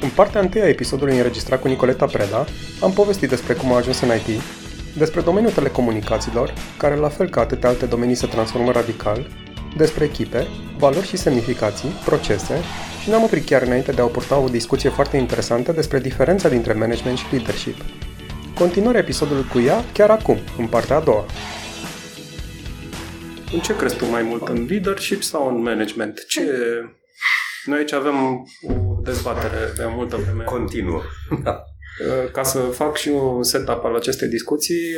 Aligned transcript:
În 0.00 0.08
partea 0.08 0.40
întâi 0.40 0.60
a 0.60 0.68
episodului 0.68 1.16
înregistrat 1.16 1.60
cu 1.60 1.68
Nicoleta 1.68 2.06
Preda, 2.06 2.44
am 2.80 2.92
povestit 2.92 3.28
despre 3.28 3.54
cum 3.54 3.72
a 3.72 3.76
ajuns 3.76 4.00
în 4.00 4.08
IT, 4.08 4.42
despre 4.96 5.20
domeniul 5.20 5.52
telecomunicațiilor, 5.52 6.54
care 6.76 6.94
la 6.94 7.08
fel 7.08 7.28
ca 7.28 7.40
atâtea 7.40 7.68
alte 7.68 7.86
domenii 7.86 8.14
se 8.14 8.26
transformă 8.26 8.72
radical, 8.72 9.26
despre 9.76 10.04
echipe, 10.04 10.46
valori 10.78 11.06
și 11.06 11.16
semnificații, 11.16 11.88
procese 12.04 12.54
și 13.02 13.08
ne-am 13.08 13.22
oprit 13.22 13.46
chiar 13.46 13.62
înainte 13.62 13.92
de 13.92 14.00
a 14.00 14.04
purta 14.04 14.38
o 14.38 14.48
discuție 14.48 14.90
foarte 14.90 15.16
interesantă 15.16 15.72
despre 15.72 15.98
diferența 15.98 16.48
dintre 16.48 16.72
management 16.72 17.18
și 17.18 17.24
leadership. 17.30 17.76
Continuarea 18.54 19.00
episodului 19.00 19.44
cu 19.52 19.60
ea 19.60 19.84
chiar 19.92 20.10
acum, 20.10 20.38
în 20.58 20.66
partea 20.66 20.96
a 20.96 21.00
doua. 21.00 21.24
În 23.52 23.58
ce 23.58 23.76
crezi 23.76 23.96
tu 23.96 24.04
mai 24.04 24.22
mult, 24.22 24.48
în 24.48 24.66
leadership 24.68 25.22
sau 25.22 25.48
în 25.48 25.62
management? 25.62 26.24
Ce... 26.26 26.42
Noi 27.64 27.78
aici 27.78 27.92
avem 27.92 28.46
o 28.62 29.00
dezbatere 29.02 29.72
de 29.76 29.84
multă 29.94 30.16
vreme. 30.16 30.44
Continuă. 30.44 31.02
Da. 31.44 31.64
Ca 32.32 32.42
să 32.42 32.58
fac 32.58 32.96
și 32.96 33.08
un 33.08 33.42
setup 33.42 33.84
al 33.84 33.94
acestei 33.94 34.28
discuții, 34.28 34.94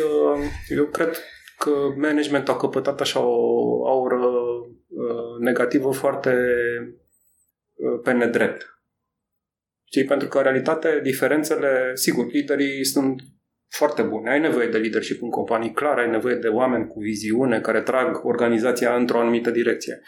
eu 0.69 0.85
cred 0.85 1.16
că 1.59 1.71
managementul 1.97 2.55
a 2.55 2.57
căpătat 2.57 3.01
așa 3.01 3.21
o 3.21 3.88
aură 3.88 4.16
uh, 4.16 5.41
negativă 5.41 5.91
foarte 5.91 6.30
uh, 7.75 8.01
pe 8.02 8.12
nedrept. 8.12 8.66
Știi? 9.85 10.05
Pentru 10.05 10.29
că, 10.29 10.37
în 10.37 10.43
realitate, 10.43 11.01
diferențele, 11.02 11.91
sigur, 11.95 12.27
liderii 12.27 12.85
sunt 12.85 13.23
foarte 13.69 14.02
bune. 14.02 14.30
Ai 14.30 14.41
nevoie 14.41 14.66
de 14.66 14.79
leadership 14.79 15.23
în 15.23 15.30
companii 15.30 15.73
clar, 15.73 15.99
ai 15.99 16.10
nevoie 16.10 16.35
de 16.35 16.49
oameni 16.49 16.87
cu 16.87 17.01
viziune 17.01 17.60
care 17.60 17.83
trag 17.83 18.21
organizația 18.24 18.95
într-o 18.95 19.19
anumită 19.19 19.51
direcție. 19.51 20.01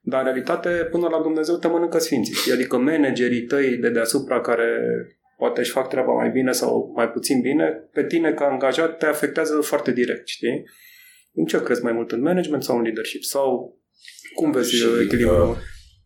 Dar, 0.00 0.18
în 0.18 0.24
realitate, 0.24 0.68
până 0.90 1.08
la 1.10 1.20
Dumnezeu 1.20 1.56
te 1.56 1.68
mănâncă 1.68 1.98
sfinții. 1.98 2.52
Adică 2.52 2.76
managerii 2.76 3.42
tăi 3.42 3.76
de 3.76 3.90
deasupra 3.90 4.40
care 4.40 4.68
poate 5.36 5.60
își 5.60 5.70
fac 5.70 5.88
treaba 5.88 6.12
mai 6.12 6.30
bine 6.30 6.52
sau 6.52 6.92
mai 6.96 7.10
puțin 7.10 7.40
bine, 7.40 7.88
pe 7.92 8.04
tine 8.04 8.32
ca 8.32 8.44
angajat 8.44 8.98
te 8.98 9.06
afectează 9.06 9.60
foarte 9.60 9.92
direct, 9.92 10.26
știi? 10.26 10.64
În 11.32 11.44
ce 11.44 11.62
crezi 11.62 11.82
mai 11.82 11.92
mult, 11.92 12.10
în 12.10 12.20
management 12.20 12.62
sau 12.62 12.76
în 12.76 12.82
leadership? 12.82 13.22
Sau 13.22 13.78
cum 14.34 14.50
vezi 14.50 14.74
și 14.74 14.84
echilibrul? 15.02 15.56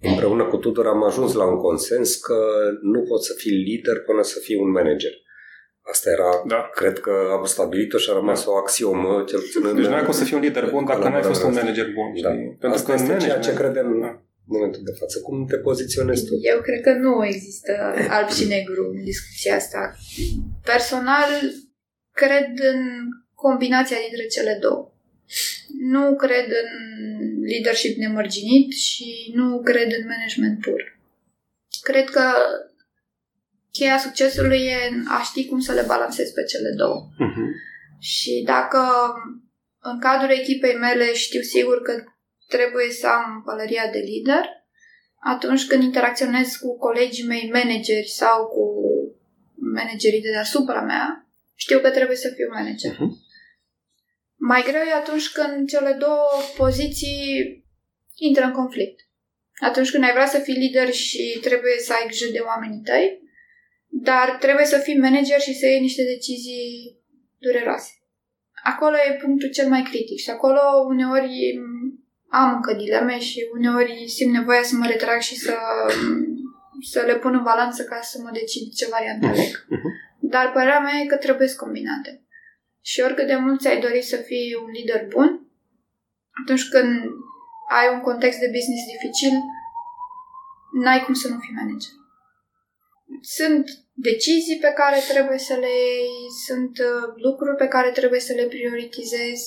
Împreună 0.01 0.45
cu 0.45 0.57
Tudor 0.57 0.87
am 0.87 1.05
ajuns 1.05 1.33
la 1.33 1.45
un 1.45 1.57
consens 1.57 2.17
că 2.17 2.39
nu 2.83 3.01
poți 3.03 3.27
să 3.27 3.35
fii 3.37 3.53
lider 3.53 4.01
până 4.01 4.23
să 4.23 4.39
fii 4.43 4.57
un 4.57 4.71
manager. 4.71 5.11
Asta 5.91 6.11
era, 6.11 6.43
da. 6.47 6.71
cred 6.75 6.99
că 6.99 7.13
am 7.39 7.45
stabilit-o 7.45 7.99
și 7.99 8.11
a 8.11 8.13
rămas 8.13 8.47
o 8.47 8.57
axiomă, 8.57 9.25
cel 9.29 9.41
puțin 9.41 9.75
Deci 9.75 9.87
nu 9.87 9.95
ai 9.95 10.05
cum 10.05 10.13
să 10.13 10.25
fii 10.25 10.37
un 10.37 10.43
lider 10.43 10.71
bun 10.71 10.85
dacă 10.85 11.09
nu 11.09 11.15
ai 11.15 11.23
fost 11.23 11.43
un 11.43 11.53
manager 11.53 11.93
bun. 11.93 12.23
Da. 12.23 12.29
Pentru 12.29 12.69
Asta 12.69 12.95
că 12.95 13.03
este 13.03 13.17
ceea 13.27 13.39
ce 13.39 13.55
credem 13.55 14.01
da 14.01 14.25
momentul 14.47 14.83
de 14.85 14.93
față. 15.01 15.21
Cum 15.21 15.47
te 15.47 15.57
poziționezi 15.57 16.27
tu? 16.27 16.35
Eu 16.43 16.61
cred 16.61 16.81
că 16.81 16.93
nu 16.93 17.25
există 17.25 17.73
alb 18.09 18.29
și 18.29 18.47
negru 18.47 18.91
în 18.95 19.05
discuția 19.05 19.55
asta. 19.55 19.97
Personal, 20.65 21.31
cred 22.13 22.49
în 22.73 22.81
combinația 23.35 23.97
dintre 24.09 24.27
cele 24.27 24.59
două. 24.61 24.93
Nu 25.79 26.17
cred 26.17 26.47
în 26.63 26.73
leadership 27.51 27.97
nemărginit 27.97 28.73
și 28.73 29.33
nu 29.35 29.61
cred 29.63 29.89
în 29.99 30.07
management 30.13 30.61
pur. 30.61 30.99
Cred 31.83 32.05
că 32.05 32.27
cheia 33.79 33.99
succesului 33.99 34.63
e 34.65 34.79
a 35.09 35.23
ști 35.23 35.47
cum 35.47 35.61
să 35.61 35.73
le 35.73 35.85
balancezi 35.87 36.33
pe 36.33 36.43
cele 36.43 36.71
două. 36.77 37.09
Uh-huh. 37.27 37.49
Și 37.99 38.43
dacă 38.47 38.81
în 39.81 39.99
cadrul 40.01 40.31
echipei 40.31 40.75
mele 40.75 41.15
știu 41.15 41.41
sigur 41.41 41.83
că 41.83 42.05
trebuie 42.49 42.91
să 42.91 43.07
am 43.07 43.43
pălăria 43.47 43.87
de 43.93 43.99
lider. 43.99 44.45
Atunci 45.23 45.67
când 45.67 45.83
interacționez 45.83 46.49
cu 46.57 46.79
colegii 46.79 47.27
mei 47.27 47.51
manageri 47.53 48.09
sau 48.09 48.47
cu 48.47 48.65
managerii 49.55 50.21
de 50.21 50.31
deasupra 50.31 50.81
mea, 50.81 51.29
știu 51.55 51.79
că 51.81 51.91
trebuie 51.91 52.17
să 52.17 52.33
fiu 52.35 52.49
manager. 52.53 52.95
Uh-huh. 52.95 53.15
Mai 54.37 54.63
greu 54.63 54.83
e 54.83 54.93
atunci 54.93 55.29
când 55.33 55.69
cele 55.69 55.93
două 56.01 56.29
poziții 56.57 57.65
intră 58.15 58.45
în 58.45 58.53
conflict. 58.53 59.01
Atunci 59.61 59.91
când 59.91 60.05
ai 60.05 60.13
vrea 60.13 60.27
să 60.27 60.39
fii 60.39 60.55
lider 60.55 60.93
și 60.93 61.39
trebuie 61.43 61.79
să 61.79 61.93
ai 61.93 62.07
grijă 62.07 62.31
de 62.33 62.39
oamenii 62.39 62.83
tăi, 62.85 63.24
dar 64.03 64.37
trebuie 64.41 64.65
să 64.65 64.79
fii 64.79 64.99
manager 64.99 65.41
și 65.41 65.55
să 65.55 65.67
iei 65.67 65.81
niște 65.81 66.03
decizii 66.03 66.99
dureroase. 67.39 67.91
Acolo 68.63 68.97
e 68.97 69.21
punctul 69.23 69.51
cel 69.51 69.69
mai 69.69 69.83
critic 69.83 70.19
și 70.19 70.31
acolo 70.31 70.61
uneori 70.87 71.61
am 72.29 72.55
încă 72.55 72.73
dileme 72.73 73.19
și 73.19 73.49
uneori 73.53 74.09
simt 74.09 74.33
nevoia 74.33 74.63
să 74.63 74.75
mă 74.77 74.87
retrag 74.87 75.21
și 75.21 75.37
să, 75.37 75.57
să 76.91 77.01
le 77.07 77.17
pun 77.17 77.35
în 77.35 77.43
balanță 77.43 77.85
ca 77.85 78.01
să 78.01 78.21
mă 78.23 78.31
decid 78.33 78.73
ce 78.73 78.89
variantă 78.91 79.27
aleg. 79.27 79.67
Mhm. 79.69 79.89
Dar 80.21 80.53
părerea 80.53 80.81
mea 80.81 81.01
e 81.01 81.07
că 81.07 81.17
trebuie 81.17 81.49
să 81.49 81.57
combinate. 81.57 82.23
Și 82.81 83.01
oricât 83.01 83.27
de 83.27 83.37
mult 83.37 83.61
ți-ai 83.61 83.81
dori 83.81 84.03
să 84.03 84.17
fii 84.17 84.55
un 84.65 84.71
lider 84.71 85.07
bun, 85.07 85.47
atunci 86.43 86.69
când 86.69 86.91
ai 87.69 87.95
un 87.95 88.01
context 88.01 88.39
de 88.39 88.51
business 88.57 88.85
dificil, 88.93 89.35
n-ai 90.83 91.01
cum 91.05 91.15
să 91.15 91.29
nu 91.29 91.39
fii 91.39 91.55
manager. 91.55 91.93
Sunt 93.21 93.65
decizii 93.93 94.59
pe 94.61 94.73
care 94.81 94.99
trebuie 95.13 95.39
să 95.39 95.55
le 95.55 95.73
iei, 95.87 96.13
sunt 96.47 96.79
uh, 96.79 97.13
lucruri 97.17 97.57
pe 97.57 97.67
care 97.67 97.91
trebuie 97.91 98.21
să 98.21 98.33
le 98.33 98.47
prioritizezi, 98.47 99.45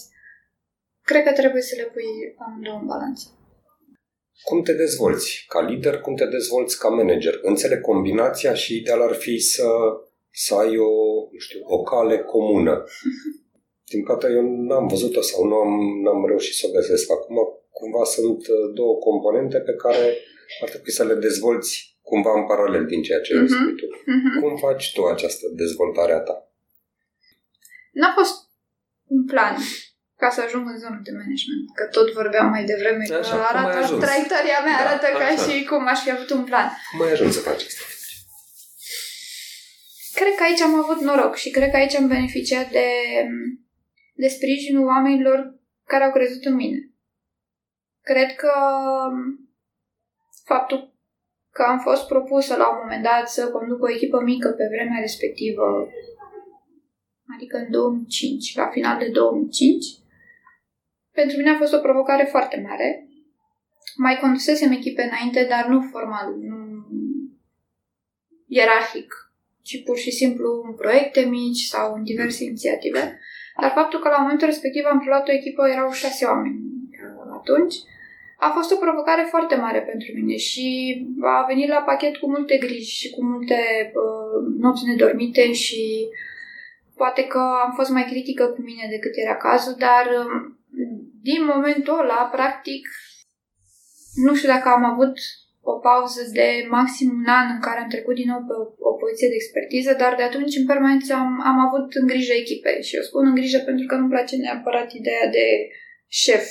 cred 1.02 1.24
că 1.24 1.32
trebuie 1.32 1.62
să 1.62 1.76
le 1.78 1.84
pui 1.84 2.12
amândouă 2.46 2.80
în 2.80 2.86
balanță. 2.86 3.26
Cum 4.44 4.64
te 4.64 4.74
dezvolți 4.74 5.46
ca 5.48 5.62
lider, 5.62 6.02
cum 6.02 6.16
te 6.16 6.26
dezvolți 6.26 6.80
ca 6.80 6.88
manager? 6.88 7.40
Înțeleg 7.42 7.82
combinația 7.82 8.54
și 8.54 8.76
ideal 8.76 9.02
ar 9.02 9.14
fi 9.14 9.40
să, 9.40 9.68
să 10.32 10.56
ai 10.56 10.78
o, 10.78 10.92
nu 11.32 11.40
știu, 11.40 11.60
o 11.64 11.84
cale 11.84 12.20
comună. 12.20 12.84
Din 13.92 14.04
păcate 14.04 14.34
eu 14.34 14.42
n-am 14.42 14.88
văzut-o 14.88 15.22
sau 15.22 15.46
nu 15.46 15.56
am, 15.56 16.02
n-am 16.04 16.26
reușit 16.28 16.56
să 16.56 16.66
o 16.70 16.72
găsesc. 16.72 17.12
Acum 17.12 17.36
cumva 17.70 18.04
sunt 18.04 18.48
uh, 18.48 18.74
două 18.74 18.96
componente 18.98 19.58
pe 19.60 19.74
care 19.74 20.18
ar 20.62 20.70
trebui 20.70 20.92
să 20.92 21.04
le 21.04 21.14
dezvolți 21.14 21.97
cumva 22.10 22.32
în 22.40 22.46
paralel 22.52 22.86
din 22.86 23.02
ceea 23.08 23.22
ce 23.22 23.34
uh-huh. 23.34 23.52
spui 23.54 23.76
tu. 23.80 23.86
Uh-huh. 23.86 24.36
Cum 24.42 24.56
faci 24.68 24.86
tu 24.94 25.02
această 25.06 25.46
dezvoltare 25.62 26.14
a 26.14 26.22
ta? 26.28 26.36
N-a 27.92 28.12
fost 28.18 28.36
un 29.16 29.26
plan 29.26 29.56
ca 30.22 30.30
să 30.30 30.42
ajung 30.42 30.66
în 30.74 30.78
zona 30.84 31.00
de 31.08 31.12
management. 31.12 31.66
Că 31.78 31.84
tot 31.96 32.08
vorbeam 32.20 32.48
mai 32.50 32.64
devreme 32.72 33.04
că 33.06 33.16
Așa, 33.16 33.48
arată, 33.48 33.98
traiectoria 34.06 34.60
mea 34.68 34.78
da, 34.78 34.84
arată 34.86 35.06
ca 35.22 35.30
și 35.44 35.66
cum 35.70 35.88
aș 35.88 36.00
fi 36.04 36.12
avut 36.12 36.30
un 36.30 36.44
plan. 36.44 36.68
Cum 36.92 37.02
ai 37.06 37.12
ajuns 37.12 37.34
să 37.34 37.42
faci 37.50 37.64
asta? 37.70 37.84
Cred 40.20 40.36
că 40.36 40.44
aici 40.44 40.62
am 40.62 40.76
avut 40.84 41.00
noroc 41.02 41.36
și 41.36 41.50
cred 41.50 41.70
că 41.70 41.78
aici 41.78 41.96
am 41.96 42.08
beneficiat 42.08 42.70
de, 42.72 42.88
de 44.14 44.28
sprijinul 44.28 44.86
oamenilor 44.86 45.56
care 45.86 46.04
au 46.04 46.12
crezut 46.12 46.44
în 46.46 46.56
mine. 46.56 46.80
Cred 48.02 48.36
că 48.36 48.52
faptul 50.44 50.97
că 51.58 51.64
am 51.64 51.80
fost 51.80 52.04
propusă 52.08 52.54
la 52.56 52.68
un 52.70 52.78
moment 52.82 53.04
dat 53.04 53.26
să 53.30 53.52
conduc 53.56 53.80
o 53.84 53.92
echipă 53.96 54.20
mică 54.32 54.50
pe 54.50 54.66
vremea 54.74 55.00
respectivă, 55.00 55.66
adică 57.36 57.56
în 57.58 57.72
2005, 57.72 58.56
la 58.56 58.68
final 58.76 58.98
de 58.98 59.10
2005, 59.10 59.86
pentru 61.12 61.38
mine 61.38 61.50
a 61.50 61.62
fost 61.62 61.74
o 61.74 61.86
provocare 61.88 62.26
foarte 62.34 62.66
mare. 62.68 63.08
Mai 63.96 64.20
condusesem 64.22 64.72
echipe 64.72 65.04
înainte, 65.04 65.42
dar 65.50 65.66
nu 65.68 65.82
formal, 65.92 66.28
nu 66.50 66.58
ierarhic, 68.48 69.10
ci 69.62 69.84
pur 69.84 69.98
și 69.98 70.12
simplu 70.12 70.50
în 70.68 70.76
proiecte 70.76 71.22
mici 71.22 71.64
sau 71.74 71.94
în 71.94 72.04
diverse 72.04 72.44
inițiative. 72.44 73.20
Dar 73.62 73.72
faptul 73.76 74.00
că 74.00 74.10
la 74.10 74.22
momentul 74.22 74.48
respectiv 74.48 74.84
am 74.86 75.00
preluat 75.00 75.28
o 75.28 75.32
echipă, 75.32 75.68
erau 75.68 75.92
șase 75.92 76.26
oameni 76.26 76.60
atunci, 77.40 77.76
a 78.40 78.50
fost 78.56 78.72
o 78.72 78.84
provocare 78.86 79.26
foarte 79.30 79.56
mare 79.56 79.82
pentru 79.82 80.10
mine 80.16 80.36
și 80.36 80.68
a 81.22 81.46
venit 81.48 81.70
la 81.70 81.82
pachet 81.90 82.16
cu 82.18 82.28
multe 82.30 82.58
griji 82.58 83.00
și 83.00 83.10
cu 83.10 83.26
multe 83.26 83.60
uh, 84.04 84.38
nopți 84.60 84.86
nedormite 84.86 85.54
și 85.54 86.08
poate 86.96 87.24
că 87.24 87.42
am 87.66 87.72
fost 87.76 87.90
mai 87.90 88.06
critică 88.12 88.46
cu 88.46 88.62
mine 88.62 88.88
decât 88.90 89.14
era 89.16 89.36
cazul, 89.36 89.76
dar 89.78 90.06
uh, 90.22 90.58
din 91.22 91.46
momentul 91.54 92.00
ăla, 92.00 92.30
practic, 92.32 92.88
nu 94.26 94.36
știu 94.36 94.50
dacă 94.50 94.68
am 94.70 94.84
avut 94.84 95.16
o 95.62 95.74
pauză 95.90 96.22
de 96.40 96.48
maxim 96.70 97.10
un 97.22 97.30
an 97.40 97.48
în 97.56 97.62
care 97.66 97.80
am 97.80 97.90
trecut 97.90 98.16
din 98.16 98.30
nou 98.32 98.42
pe 98.48 98.54
o, 98.62 98.64
o 98.90 98.92
poziție 99.02 99.32
de 99.32 99.40
expertiză, 99.40 99.92
dar 100.02 100.16
de 100.16 100.24
atunci 100.24 100.56
în 100.60 100.66
permanență 100.66 101.14
am, 101.14 101.32
am 101.52 101.58
avut 101.68 101.88
în 102.00 102.06
grijă 102.12 102.34
echipe 102.34 102.82
și 102.82 102.96
eu 102.96 103.02
spun 103.02 103.28
în 103.28 103.36
grijă 103.40 103.60
pentru 103.60 103.86
că 103.86 103.96
nu-mi 103.96 104.14
place 104.16 104.36
neapărat 104.36 104.92
ideea 104.92 105.28
de 105.38 105.46
șef. 106.08 106.48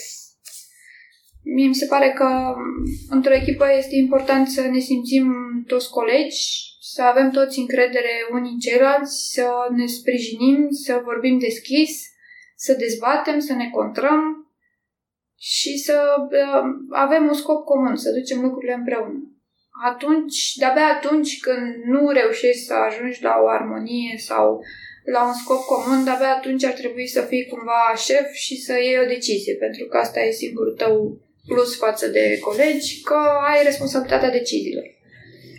Mie 1.55 1.69
mi 1.69 1.75
se 1.75 1.87
pare 1.87 2.11
că 2.11 2.55
într-o 3.11 3.35
echipă 3.35 3.67
este 3.77 3.97
important 3.97 4.49
să 4.49 4.61
ne 4.61 4.79
simțim 4.79 5.27
toți 5.67 5.91
colegi, 5.91 6.45
să 6.81 7.03
avem 7.03 7.31
toți 7.31 7.59
încredere 7.59 8.15
unii 8.33 8.53
în 8.53 8.59
ceilalți, 8.59 9.31
să 9.33 9.47
ne 9.77 9.87
sprijinim, 9.87 10.69
să 10.71 11.01
vorbim 11.05 11.39
deschis, 11.39 11.91
să 12.57 12.75
dezbatem, 12.79 13.39
să 13.39 13.53
ne 13.53 13.71
contrăm, 13.71 14.47
și 15.39 15.79
să 15.79 15.99
uh, 16.19 16.65
avem 16.91 17.27
un 17.27 17.35
scop 17.35 17.65
comun, 17.65 17.97
să 17.97 18.11
ducem 18.11 18.41
lucrurile 18.41 18.73
împreună. 18.73 19.21
atunci, 19.85 20.55
de-abia 20.55 20.87
atunci 20.87 21.41
când 21.41 21.75
nu 21.85 22.11
reușești 22.11 22.65
să 22.65 22.75
ajungi 22.75 23.23
la 23.23 23.35
o 23.43 23.49
armonie 23.49 24.15
sau 24.19 24.61
la 25.05 25.27
un 25.27 25.33
scop 25.33 25.63
comun, 25.65 26.05
de-abia 26.05 26.35
atunci 26.35 26.65
ar 26.65 26.73
trebui 26.73 27.07
să 27.07 27.21
fii 27.21 27.47
cumva 27.47 27.95
șef 27.97 28.33
și 28.33 28.57
să 28.57 28.73
iei 28.73 28.99
o 28.99 29.07
decizie, 29.07 29.55
pentru 29.55 29.87
că 29.87 29.97
asta 29.97 30.21
e 30.21 30.31
singurul 30.31 30.75
tău 30.75 31.26
plus 31.47 31.77
față 31.77 32.09
de 32.09 32.39
colegi, 32.39 33.03
că 33.03 33.17
ai 33.49 33.65
responsabilitatea 33.65 34.31
deciziilor. 34.31 34.85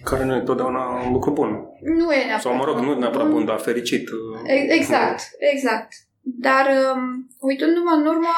Care 0.03 0.23
nu 0.23 0.35
e 0.35 0.39
totdeauna 0.39 1.01
un 1.05 1.11
lucru 1.11 1.31
bun. 1.31 1.49
Nu 1.81 2.13
e 2.13 2.15
neapărat. 2.15 2.41
Sau, 2.41 2.55
mă 2.55 2.65
rog, 2.65 2.77
nu 2.77 2.99
neapărat 2.99 3.29
bun, 3.29 3.45
dar 3.45 3.59
fericit. 3.59 4.09
Exact, 4.67 5.21
exact. 5.53 5.93
Dar, 6.21 6.65
um, 6.95 7.27
uitându-mă 7.39 7.91
în 7.91 8.05
urmă, 8.05 8.33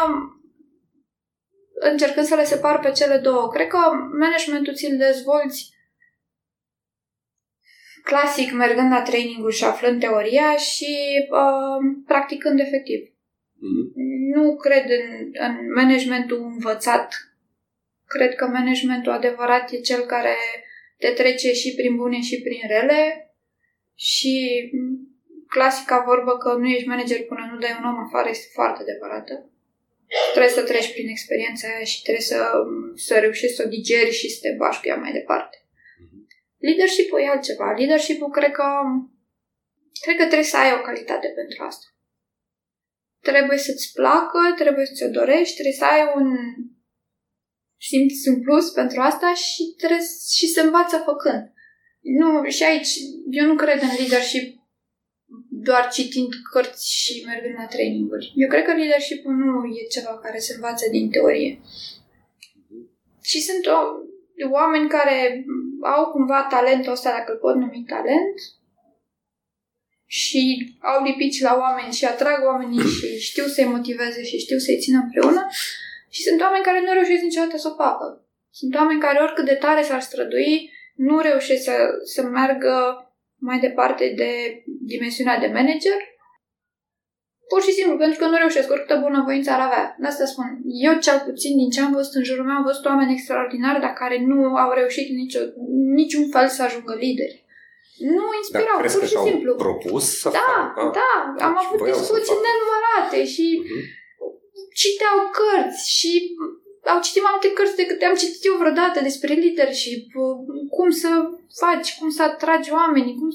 încercând 1.92 2.26
să 2.26 2.36
le 2.36 2.44
separ 2.44 2.80
pe 2.80 2.92
cele 2.92 3.18
două, 3.18 3.50
cred 3.50 3.68
că 3.68 3.78
managementul 4.20 4.74
ți-l 4.74 4.98
dezvolți 4.98 5.78
clasic, 8.04 8.52
mergând 8.52 8.92
la 8.92 9.02
training 9.02 9.50
și 9.50 9.64
aflând 9.64 10.00
teoria 10.00 10.56
și 10.56 10.96
uh, 11.30 12.02
practicând 12.06 12.60
efectiv. 12.60 13.00
Mm-hmm. 13.08 13.86
Nu 14.36 14.56
cred 14.56 14.84
în, 14.84 15.32
în 15.48 15.56
managementul 15.76 16.42
învățat. 16.42 17.14
Cred 18.14 18.36
că 18.36 18.46
managementul 18.46 19.12
adevărat 19.12 19.72
e 19.72 19.88
cel 19.90 20.02
care 20.14 20.36
te 20.98 21.10
trece 21.10 21.52
și 21.54 21.76
prin 21.76 21.96
bune 21.96 22.20
și 22.22 22.42
prin 22.42 22.62
rele 22.68 23.34
și 23.96 24.36
clasica 25.48 26.04
vorbă 26.06 26.38
că 26.38 26.50
nu 26.54 26.68
ești 26.68 26.88
manager 26.88 27.26
până 27.26 27.50
nu 27.52 27.58
dai 27.60 27.76
un 27.80 27.86
om 27.92 28.00
afară 28.06 28.30
este 28.30 28.48
foarte 28.54 28.82
adevărată. 28.82 29.34
Trebuie 30.32 30.58
să 30.58 30.64
treci 30.64 30.92
prin 30.94 31.08
experiența 31.10 31.68
aia 31.68 31.84
și 31.84 32.02
trebuie 32.02 32.24
să, 32.24 32.40
să 32.96 33.20
reușești 33.20 33.56
să 33.56 33.64
o 33.66 33.70
digeri 33.70 34.12
și 34.20 34.30
să 34.30 34.40
te 34.42 34.56
bași 34.58 34.80
cu 34.82 34.88
ea 34.88 34.96
mai 34.96 35.12
departe. 35.12 35.58
Leadership-ul 36.58 37.20
e 37.20 37.28
altceva. 37.28 37.72
Leadership-ul 37.78 38.30
cred 38.30 38.52
că 38.52 38.68
cred 40.02 40.16
că 40.16 40.26
trebuie 40.26 40.54
să 40.54 40.58
ai 40.58 40.72
o 40.74 40.82
calitate 40.82 41.28
pentru 41.40 41.64
asta. 41.64 41.86
Trebuie 43.22 43.58
să-ți 43.58 43.92
placă, 43.94 44.42
trebuie 44.62 44.86
să 44.86 44.94
ți-o 44.94 45.10
dorești, 45.20 45.54
trebuie 45.54 45.80
să 45.82 45.86
ai 45.86 46.02
un 46.16 46.28
simți 47.80 48.30
un 48.30 48.42
plus 48.42 48.70
pentru 48.70 49.00
asta 49.02 49.34
și 49.34 49.74
trebuie 49.78 50.00
și 50.38 50.48
să 50.48 50.62
învață 50.62 50.98
făcând. 51.06 51.44
Nu, 52.02 52.50
și 52.50 52.64
aici, 52.64 52.90
eu 53.32 53.46
nu 53.46 53.56
cred 53.56 53.82
în 53.82 53.90
leadership 53.98 54.60
doar 55.50 55.90
citind 55.92 56.30
cărți 56.52 56.94
și 56.94 57.24
mergând 57.26 57.56
la 57.58 57.66
traininguri. 57.66 58.34
Eu 58.36 58.48
cred 58.48 58.64
că 58.64 58.74
leadership-ul 58.74 59.34
nu 59.34 59.66
e 59.66 59.94
ceva 59.96 60.20
care 60.24 60.40
se 60.40 60.54
învață 60.54 60.86
din 60.92 61.10
teorie. 61.10 61.62
Și 63.22 63.42
sunt 63.42 63.66
o, 63.66 63.80
oameni 64.52 64.90
care 64.90 65.46
au 65.96 66.12
cumva 66.12 66.48
talentul 66.50 66.92
ăsta, 66.92 67.10
dacă 67.12 67.32
îl 67.32 67.38
pot 67.38 67.56
numi 67.56 67.84
talent, 67.88 68.36
și 70.06 70.74
au 70.80 71.04
lipici 71.04 71.42
la 71.42 71.58
oameni 71.60 71.94
și 71.94 72.06
atrag 72.06 72.46
oamenii 72.46 72.88
și 72.88 73.20
știu 73.20 73.46
să-i 73.46 73.66
motiveze 73.66 74.24
și 74.24 74.38
știu 74.38 74.58
să-i 74.58 74.80
țină 74.80 75.00
împreună. 75.04 75.48
Și 76.10 76.22
sunt 76.28 76.42
oameni 76.42 76.64
care 76.64 76.80
nu 76.86 76.94
reușesc 76.94 77.22
niciodată 77.24 77.58
să 77.58 77.68
o 77.72 77.76
facă. 77.84 78.06
Sunt 78.60 78.76
oameni 78.76 79.00
care 79.06 79.20
oricât 79.26 79.46
de 79.46 79.54
tare 79.64 79.82
s-ar 79.82 80.02
strădui, 80.02 80.72
nu 80.96 81.20
reușesc 81.20 81.64
să, 81.64 81.76
să 82.14 82.22
meargă 82.24 82.74
mai 83.50 83.60
departe 83.60 84.14
de 84.22 84.32
dimensiunea 84.94 85.38
de 85.40 85.48
manager, 85.48 86.00
pur 87.52 87.62
și 87.68 87.72
simplu, 87.78 87.96
pentru 87.98 88.18
că 88.20 88.26
nu 88.26 88.38
reușesc, 88.38 88.72
oricâtă 88.72 89.00
bunăvoință 89.08 89.50
ar 89.52 89.60
avea. 89.68 89.96
De 90.02 90.08
asta 90.08 90.26
spun. 90.26 90.48
Eu, 90.88 90.94
cel 91.06 91.18
puțin, 91.28 91.52
din 91.62 91.70
ce 91.70 91.82
am 91.82 91.92
văzut 92.00 92.14
în 92.20 92.24
jurul 92.30 92.46
meu, 92.46 92.56
am 92.56 92.64
văzut 92.72 92.86
oameni 92.86 93.12
extraordinari, 93.18 93.80
dar 93.86 93.94
care 94.02 94.18
nu 94.32 94.40
au 94.64 94.72
reușit 94.80 95.08
nicio, 95.22 95.40
niciun 96.00 96.26
fel 96.34 96.48
să 96.48 96.62
ajungă 96.64 96.94
lideri. 97.04 97.38
Nu 98.16 98.24
inspirau, 98.42 98.78
da, 98.82 98.88
pur 98.98 99.08
și 99.14 99.18
simplu. 99.30 99.52
propus 99.66 100.06
să 100.22 100.30
Da, 100.30 100.46
facă. 100.56 100.82
da, 101.00 101.12
am 101.46 101.54
Deci 101.54 101.64
avut 101.66 101.78
voiau 101.82 101.96
să 101.96 102.02
discuții 102.02 102.36
facă. 102.38 102.46
nenumărate 102.48 103.20
și 103.34 103.48
Mhm. 103.64 103.80
Citeau 104.82 105.18
cărți 105.40 105.84
și 105.98 106.12
au 106.94 107.00
citit 107.06 107.22
mai 107.24 107.34
multe 107.36 107.52
cărți 107.58 107.80
decât 107.82 107.98
am 108.02 108.16
citit 108.24 108.42
eu 108.50 108.56
vreodată 108.62 108.98
despre 109.10 109.32
leadership, 109.44 110.04
cum 110.78 110.90
să 111.02 111.10
faci, 111.62 111.90
cum 112.00 112.10
să 112.18 112.22
atragi 112.24 112.70
oamenii, 112.82 113.16
cum... 113.20 113.30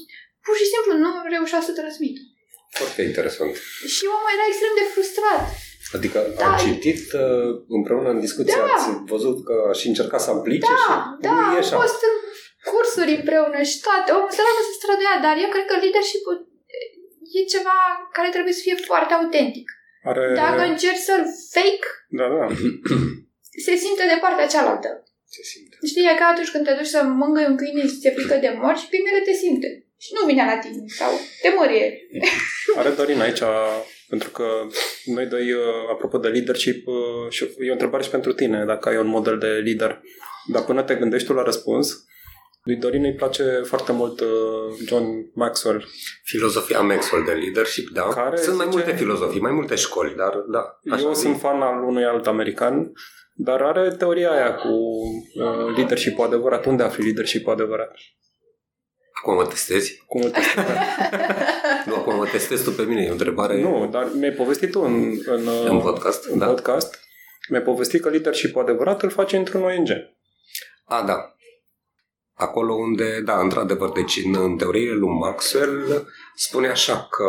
pur 0.45 0.55
și 0.61 0.71
simplu 0.73 0.91
nu 1.03 1.09
reușea 1.35 1.61
să 1.67 1.71
transmită. 1.79 2.21
Foarte 2.79 3.01
interesant. 3.09 3.53
Și 3.95 4.03
omul 4.15 4.31
era 4.35 4.45
extrem 4.51 4.73
de 4.81 4.85
frustrat. 4.93 5.41
Adică 5.97 6.19
Da. 6.39 6.45
am 6.47 6.55
citit 6.65 7.03
uh, 7.23 7.49
împreună 7.77 8.09
în 8.15 8.19
discuție, 8.27 8.57
Da. 8.57 8.65
ați 8.75 8.87
văzut 9.13 9.37
că 9.47 9.55
și 9.79 9.85
încerca 9.91 10.17
să 10.25 10.29
aplice 10.29 10.67
Da, 10.71 10.77
și 10.83 10.87
da, 11.25 11.31
nu 11.35 11.41
am 11.47 11.55
ieșea. 11.59 11.77
fost 11.83 11.99
în 12.09 12.15
cursuri 12.69 13.17
împreună 13.19 13.59
și 13.69 13.77
toate. 13.85 14.07
Omul 14.17 14.31
săracul 14.37 14.65
se 14.67 14.73
străduia, 14.79 15.15
dar 15.25 15.35
eu 15.43 15.49
cred 15.53 15.65
că 15.69 15.75
leadership-ul 15.83 16.37
e 17.37 17.41
ceva 17.55 17.77
care 18.15 18.29
trebuie 18.35 18.53
să 18.57 18.63
fie 18.65 18.77
foarte 18.89 19.13
autentic. 19.19 19.67
Are... 20.09 20.23
Dacă 20.35 20.61
încerci 20.71 21.07
să-l 21.09 21.25
fake, 21.53 21.87
Da, 22.19 22.25
da. 22.37 22.45
se 23.65 23.73
simte 23.83 24.03
de 24.11 24.17
partea 24.21 24.51
cealaltă. 24.53 24.89
Se 25.33 25.41
simte. 25.51 25.75
Știi, 25.89 26.09
e 26.11 26.19
ca 26.21 26.25
atunci 26.33 26.51
când 26.53 26.65
te 26.65 26.73
duci 26.79 26.93
să 26.95 26.99
mângâi 27.21 27.49
un 27.49 27.57
câine 27.59 27.83
și 27.89 27.97
ți-e 27.99 28.15
frică 28.17 28.35
de 28.45 28.51
mort 28.61 28.77
și 28.81 28.89
câinele 28.91 29.21
te 29.27 29.33
simte. 29.43 29.69
Și 30.03 30.11
nu 30.17 30.25
vine 30.25 30.43
la 30.51 30.57
tine 30.63 30.83
sau 30.99 31.11
te 31.41 31.49
mărie. 31.57 31.87
Are 32.79 32.89
Dorin 32.89 33.21
aici, 33.21 33.43
pentru 34.09 34.29
că 34.29 34.47
noi 35.05 35.25
doi, 35.25 35.51
uh, 35.51 35.61
apropo 35.93 36.17
de 36.17 36.27
leadership, 36.27 36.87
uh, 36.87 37.29
și 37.29 37.43
e 37.59 37.69
o 37.69 37.77
întrebare 37.77 38.03
și 38.03 38.09
pentru 38.09 38.33
tine, 38.33 38.65
dacă 38.65 38.89
ai 38.89 38.97
un 38.97 39.07
model 39.07 39.37
de 39.37 39.51
lider. 39.63 40.01
Dar 40.53 40.63
până 40.63 40.83
te 40.83 40.95
gândești 40.95 41.27
tu 41.27 41.33
la 41.33 41.43
răspuns, 41.43 42.05
lui 42.65 42.75
Dorin 42.75 43.03
îi 43.03 43.13
place 43.13 43.43
foarte 43.63 43.91
mult 43.91 44.19
uh, 44.19 44.27
John 44.87 45.05
Maxwell. 45.33 45.87
Filozofia 46.23 46.81
Maxwell 46.81 47.23
de 47.25 47.31
leadership, 47.31 47.89
da. 47.89 48.01
Care 48.01 48.37
Sunt 48.37 48.57
mai 48.57 48.65
zice- 48.65 48.77
multe 48.77 48.95
filozofii, 48.97 49.41
mai 49.41 49.51
multe 49.51 49.75
școli, 49.75 50.15
dar 50.15 50.33
da. 50.51 50.79
Eu 50.97 51.13
sunt 51.13 51.39
fan 51.39 51.61
al 51.61 51.83
unui 51.83 52.03
alt 52.03 52.27
american, 52.27 52.91
dar 53.35 53.61
are 53.61 53.91
teoria 53.91 54.31
aia 54.31 54.55
cu 54.55 54.67
uh, 54.67 55.75
leadership-ul 55.75 56.25
adevărat. 56.25 56.65
Unde 56.65 56.83
afli 56.83 57.03
leadership-ul 57.03 57.53
adevărat? 57.53 57.91
Acum 59.21 59.33
mă 59.35 59.45
testezi? 59.45 60.03
Cum 60.07 60.21
îl 60.21 60.29
testezi? 60.29 60.67
Nu, 61.85 61.95
acum 61.95 62.15
mă 62.15 62.25
testezi 62.31 62.63
tu 62.63 62.71
pe 62.71 62.81
mine, 62.83 63.01
e 63.03 63.09
o 63.09 63.11
întrebare 63.11 63.61
nu, 63.61 63.87
dar 63.91 64.07
mi-ai 64.13 64.31
povestit 64.31 64.71
tu 64.71 64.81
în, 64.81 65.19
în, 65.25 65.47
uh, 65.47 65.65
în 65.69 65.79
podcast. 65.79 66.23
în 66.25 66.37
da? 66.39 66.45
podcast. 66.45 66.99
Mi-ai 67.49 67.61
povestit 67.63 68.01
că 68.01 68.09
leadership-ul 68.09 68.61
adevărat 68.61 69.03
îl 69.03 69.09
face 69.09 69.37
într-un 69.37 69.61
ONG. 69.63 69.89
A, 70.85 71.03
da. 71.07 71.34
Acolo 72.35 72.73
unde, 72.73 73.21
da, 73.25 73.39
într-adevăr, 73.39 73.91
deci 73.91 74.21
în, 74.25 74.35
în 74.43 74.57
teoriile 74.57 74.93
lui 74.93 75.17
Maxwell 75.19 76.07
spune 76.35 76.67
așa 76.67 77.07
că 77.11 77.25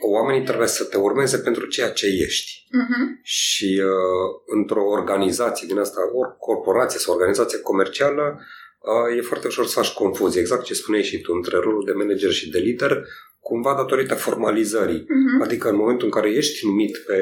oamenii 0.00 0.44
trebuie 0.46 0.66
să 0.66 0.84
te 0.84 0.96
urmeze 0.96 1.38
pentru 1.38 1.66
ceea 1.66 1.90
ce 1.90 2.06
ești. 2.06 2.66
Mhm. 2.70 3.20
Și 3.22 3.82
uh, 3.84 4.40
într-o 4.46 4.84
organizație 4.84 5.66
din 5.66 5.78
asta, 5.78 6.00
ori 6.14 6.36
corporație 6.38 6.98
sau 6.98 7.14
organizație 7.14 7.58
comercială, 7.58 8.40
uh, 8.80 9.16
e 9.16 9.20
foarte 9.20 9.46
ușor 9.46 9.66
să 9.66 9.80
faci 9.80 9.92
confuzie. 9.92 10.40
Exact 10.40 10.62
ce 10.62 10.74
spuneai 10.74 11.02
și 11.02 11.20
tu, 11.20 11.32
între 11.32 11.56
rolul 11.56 11.84
de 11.84 11.92
manager 11.92 12.30
și 12.30 12.50
de 12.50 12.58
lider, 12.58 13.04
cumva 13.40 13.74
datorită 13.74 14.14
formalizării. 14.14 15.06
Mhm. 15.08 15.42
Adică 15.42 15.68
în 15.68 15.76
momentul 15.76 16.06
în 16.06 16.12
care 16.12 16.30
ești 16.30 16.66
numit 16.66 16.96
pe... 16.96 17.16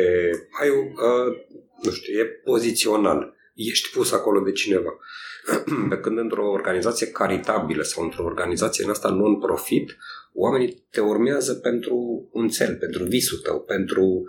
Ai, 0.60 0.68
uh, 0.68 1.36
nu 1.82 1.90
știu, 1.90 2.18
e 2.18 2.24
pozițional. 2.24 3.34
Ești 3.54 3.90
pus 3.90 4.12
acolo 4.12 4.40
de 4.40 4.52
cineva. 4.52 4.98
Pe 5.88 5.98
când 5.98 6.18
într-o 6.18 6.50
organizație 6.50 7.06
caritabilă 7.06 7.82
sau 7.82 8.04
într-o 8.04 8.24
organizație 8.24 8.84
în 8.84 8.90
asta 8.90 9.08
non-profit, 9.08 9.96
oamenii 10.32 10.86
te 10.90 11.00
urmează 11.00 11.54
pentru 11.54 12.28
un 12.32 12.48
cel, 12.48 12.76
pentru 12.76 13.04
visul 13.04 13.38
tău, 13.38 13.60
pentru 13.60 14.24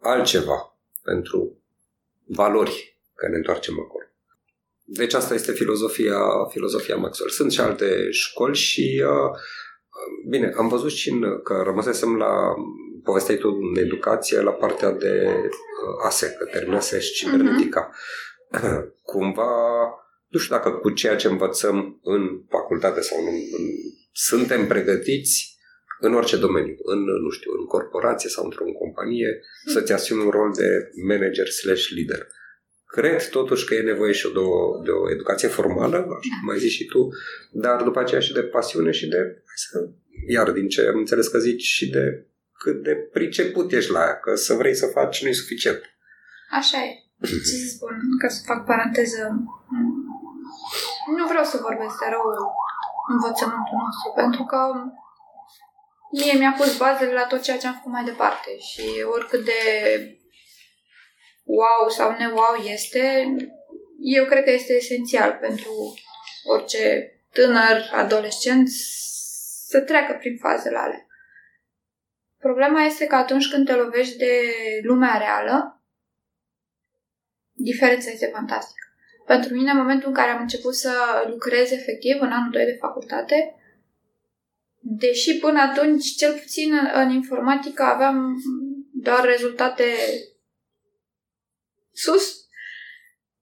altceva, 0.00 0.78
pentru 1.02 1.62
valori, 2.24 3.00
că 3.14 3.28
ne 3.28 3.36
întoarcem 3.36 3.80
acolo. 3.80 4.04
Deci 4.84 5.14
asta 5.14 5.34
este 5.34 5.52
filozofia, 5.52 6.18
filozofia 6.50 6.96
Maxwell. 6.96 7.30
Sunt 7.30 7.52
și 7.52 7.60
alte 7.60 8.10
școli 8.10 8.56
și 8.56 9.04
uh, 9.06 9.38
bine, 10.28 10.52
am 10.56 10.68
văzut 10.68 10.90
și 10.90 11.10
în, 11.10 11.40
că 11.42 11.62
rămăsesem 11.64 12.16
la 12.16 12.54
povesteai 13.02 13.38
tu 13.38 13.48
în 13.48 13.82
educație 13.82 14.40
la 14.40 14.50
partea 14.50 14.90
de 14.90 15.26
uh, 15.26 16.04
ASE, 16.06 16.36
că 16.38 16.44
terminase 16.44 17.00
și 17.00 17.12
cibernetica. 17.12 17.90
Cumva, 19.02 19.50
nu 20.28 20.38
știu 20.38 20.56
dacă 20.56 20.70
cu 20.70 20.90
ceea 20.90 21.16
ce 21.16 21.28
învățăm 21.28 22.00
în 22.02 22.42
facultate 22.48 23.00
sau 23.00 23.18
în, 23.18 23.34
în 23.34 23.64
suntem 24.12 24.66
pregătiți 24.66 25.56
în 26.00 26.14
orice 26.14 26.36
domeniu, 26.36 26.76
în, 26.82 26.98
nu 26.98 27.30
știu, 27.30 27.50
în 27.58 27.64
corporație 27.64 28.30
sau 28.30 28.44
într-o 28.44 28.64
companie, 28.64 29.40
să-ți 29.72 29.92
asumi 29.92 30.24
un 30.24 30.30
rol 30.30 30.52
de 30.56 30.90
manager 31.06 31.46
slash 31.48 31.88
leader. 31.88 32.26
Cred 32.86 33.28
totuși 33.28 33.64
că 33.66 33.74
e 33.74 33.82
nevoie 33.82 34.12
și 34.12 34.32
de 34.32 34.38
o, 34.38 34.82
de 34.84 34.90
o 34.90 35.10
educație 35.10 35.48
formală, 35.48 35.96
așa 35.96 36.34
cum 36.40 36.50
ai 36.50 36.58
zis 36.58 36.70
și 36.70 36.84
tu, 36.84 37.08
dar 37.50 37.82
după 37.82 38.00
aceea 38.00 38.20
și 38.20 38.32
de 38.32 38.42
pasiune 38.42 38.90
și 38.90 39.06
de, 39.06 39.16
hai 39.16 39.58
să, 39.70 39.88
iar 40.28 40.50
din 40.50 40.68
ce 40.68 40.80
am 40.80 40.98
înțeles 40.98 41.28
că 41.28 41.38
zici, 41.38 41.62
și 41.62 41.90
de 41.90 42.26
cât 42.58 42.82
de 42.82 42.94
priceput 42.94 43.72
ești 43.72 43.90
la 43.90 44.00
aia, 44.00 44.18
că 44.20 44.34
să 44.34 44.54
vrei 44.54 44.74
să 44.74 44.86
faci 44.86 45.22
nu 45.22 45.28
e 45.28 45.32
suficient. 45.32 45.80
Așa 46.50 46.78
e. 46.78 46.90
Ce 47.28 47.56
să 47.62 47.68
spun, 47.74 47.94
ca 48.18 48.28
să 48.28 48.42
fac 48.46 48.64
paranteză, 48.66 49.20
nu 51.16 51.26
vreau 51.26 51.44
să 51.44 51.56
vorbesc 51.56 51.98
de 51.98 52.06
rău 52.08 52.22
învățământul 53.08 53.78
nostru, 53.84 54.12
pentru 54.14 54.44
că 54.44 54.58
mie 56.10 56.32
mi-a 56.32 56.54
pus 56.56 56.76
bazele 56.76 57.12
la 57.12 57.26
tot 57.26 57.42
ceea 57.42 57.58
ce 57.58 57.66
am 57.66 57.74
făcut 57.74 57.92
mai 57.92 58.04
departe 58.04 58.58
și 58.58 59.04
oricât 59.12 59.44
de 59.44 59.60
wow 61.44 61.88
sau 61.88 62.10
ne 62.10 62.26
wow 62.26 62.54
este, 62.64 63.34
eu 64.00 64.24
cred 64.24 64.44
că 64.44 64.50
este 64.50 64.72
esențial 64.72 65.32
pentru 65.40 65.72
orice 66.44 67.10
tânăr, 67.32 67.90
adolescent 67.92 68.68
să 69.68 69.80
treacă 69.80 70.16
prin 70.18 70.36
fazele 70.36 70.76
alea. 70.78 71.06
Problema 72.38 72.82
este 72.82 73.06
că 73.06 73.14
atunci 73.14 73.50
când 73.50 73.66
te 73.66 73.72
lovești 73.72 74.16
de 74.16 74.32
lumea 74.82 75.16
reală, 75.16 75.82
diferența 77.52 78.10
este 78.10 78.30
fantastică. 78.32 78.85
Pentru 79.26 79.54
mine, 79.54 79.70
în 79.70 79.76
momentul 79.76 80.08
în 80.08 80.14
care 80.14 80.30
am 80.30 80.40
început 80.40 80.74
să 80.74 80.92
lucrez 81.26 81.70
efectiv 81.70 82.16
în 82.20 82.32
anul 82.32 82.50
2 82.52 82.64
de 82.64 82.76
facultate, 82.80 83.54
deși 84.78 85.38
până 85.38 85.60
atunci, 85.60 86.14
cel 86.16 86.32
puțin 86.32 86.72
în, 86.72 86.88
în 86.94 87.10
informatică, 87.10 87.82
aveam 87.82 88.36
doar 88.92 89.24
rezultate 89.24 89.84
sus, 91.92 92.24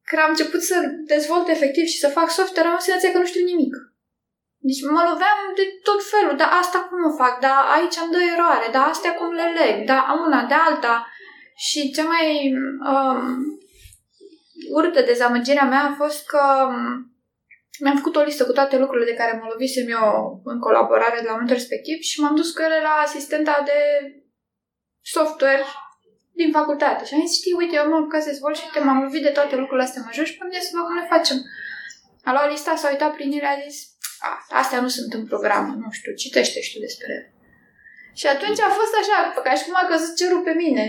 când 0.04 0.22
am 0.22 0.30
început 0.30 0.62
să 0.62 0.76
dezvolt 1.06 1.48
efectiv 1.48 1.84
și 1.84 1.98
să 1.98 2.08
fac 2.08 2.30
software, 2.30 2.68
am 2.68 2.78
senzația 2.78 3.12
că 3.12 3.18
nu 3.18 3.26
știu 3.26 3.44
nimic. 3.44 3.74
Deci 4.58 4.82
mă 4.82 5.02
loveam 5.10 5.38
de 5.54 5.66
tot 5.82 6.00
felul, 6.12 6.36
dar 6.36 6.50
asta 6.62 6.78
cum 6.78 7.12
o 7.12 7.16
fac, 7.16 7.40
dar 7.40 7.58
aici 7.74 7.98
am 7.98 8.10
dă 8.10 8.18
eroare, 8.34 8.68
dar 8.72 8.88
astea 8.88 9.14
cum 9.14 9.30
le 9.32 9.48
leg, 9.58 9.86
dar 9.86 10.02
una 10.26 10.44
de 10.44 10.54
alta. 10.54 11.08
Și 11.56 11.92
cea 11.92 12.04
mai 12.04 12.26
um, 12.90 13.58
urâtă 14.70 15.02
dezamăgirea 15.02 15.64
mea 15.64 15.82
a 15.84 15.94
fost 16.02 16.26
că 16.26 16.42
um, 16.68 17.14
mi-am 17.80 17.96
făcut 17.96 18.16
o 18.16 18.22
listă 18.22 18.44
cu 18.44 18.52
toate 18.52 18.78
lucrurile 18.78 19.10
de 19.10 19.16
care 19.20 19.38
mă 19.40 19.46
lovisem 19.52 19.88
eu 19.88 20.40
în 20.44 20.58
colaborare 20.58 21.18
de 21.20 21.26
la 21.26 21.32
momentul 21.32 21.56
respectiv 21.56 21.98
și 22.00 22.20
m-am 22.20 22.34
dus 22.34 22.50
cu 22.52 22.62
ele 22.62 22.80
la 22.82 22.94
asistenta 23.06 23.62
de 23.64 23.78
software 25.00 25.64
din 26.32 26.50
facultate. 26.50 27.04
Și 27.04 27.14
am 27.14 27.26
zis, 27.26 27.36
știi, 27.40 27.58
uite, 27.60 27.74
eu 27.74 27.82
am 27.82 27.94
apucat 27.94 28.22
să 28.22 28.28
dezvolt 28.28 28.56
și 28.56 28.64
uite, 28.66 28.86
m-am 28.86 29.02
lovit 29.02 29.22
de 29.22 29.36
toate 29.38 29.54
lucrurile 29.56 29.86
astea 29.86 30.02
majore 30.04 30.26
și 30.28 30.36
până 30.36 30.50
să 30.60 30.70
văd 30.72 30.84
cum 30.86 30.96
le 31.00 31.12
facem. 31.14 31.38
A 32.28 32.30
luat 32.32 32.50
lista, 32.50 32.74
s-a 32.76 32.90
uitat 32.90 33.12
prin 33.14 33.32
ele, 33.38 33.46
a 33.46 33.68
zis, 33.68 33.78
a, 34.28 34.30
astea 34.60 34.80
nu 34.80 34.88
sunt 34.88 35.12
în 35.18 35.24
program, 35.26 35.66
nu 35.82 35.90
știu, 35.90 36.12
citește 36.14 36.60
și 36.60 36.72
tu 36.74 36.78
despre 36.80 37.06
ele. 37.16 37.28
Și 38.20 38.26
atunci 38.26 38.60
a 38.60 38.70
fost 38.78 38.94
așa, 39.00 39.18
ca 39.46 39.54
și 39.54 39.64
cum 39.64 39.76
a 39.76 39.86
căzut 39.90 40.16
cerul 40.16 40.42
pe 40.48 40.54
mine. 40.62 40.84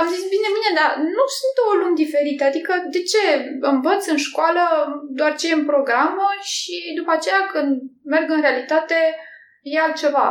Am 0.00 0.06
zis, 0.14 0.22
bine, 0.34 0.48
bine, 0.56 0.70
dar 0.80 0.90
nu 1.16 1.24
sunt 1.38 1.52
două 1.60 1.74
luni 1.82 2.00
diferite. 2.02 2.44
Adică, 2.44 2.72
de 2.94 3.02
ce 3.10 3.22
învăț 3.60 4.06
în 4.06 4.16
școală 4.16 4.62
doar 5.18 5.36
ce 5.36 5.48
e 5.48 5.60
în 5.60 5.66
programă 5.72 6.26
și 6.42 6.76
după 6.96 7.10
aceea 7.12 7.42
când 7.52 7.70
merg 8.04 8.30
în 8.30 8.40
realitate 8.40 8.98
e 9.62 9.80
altceva. 9.80 10.28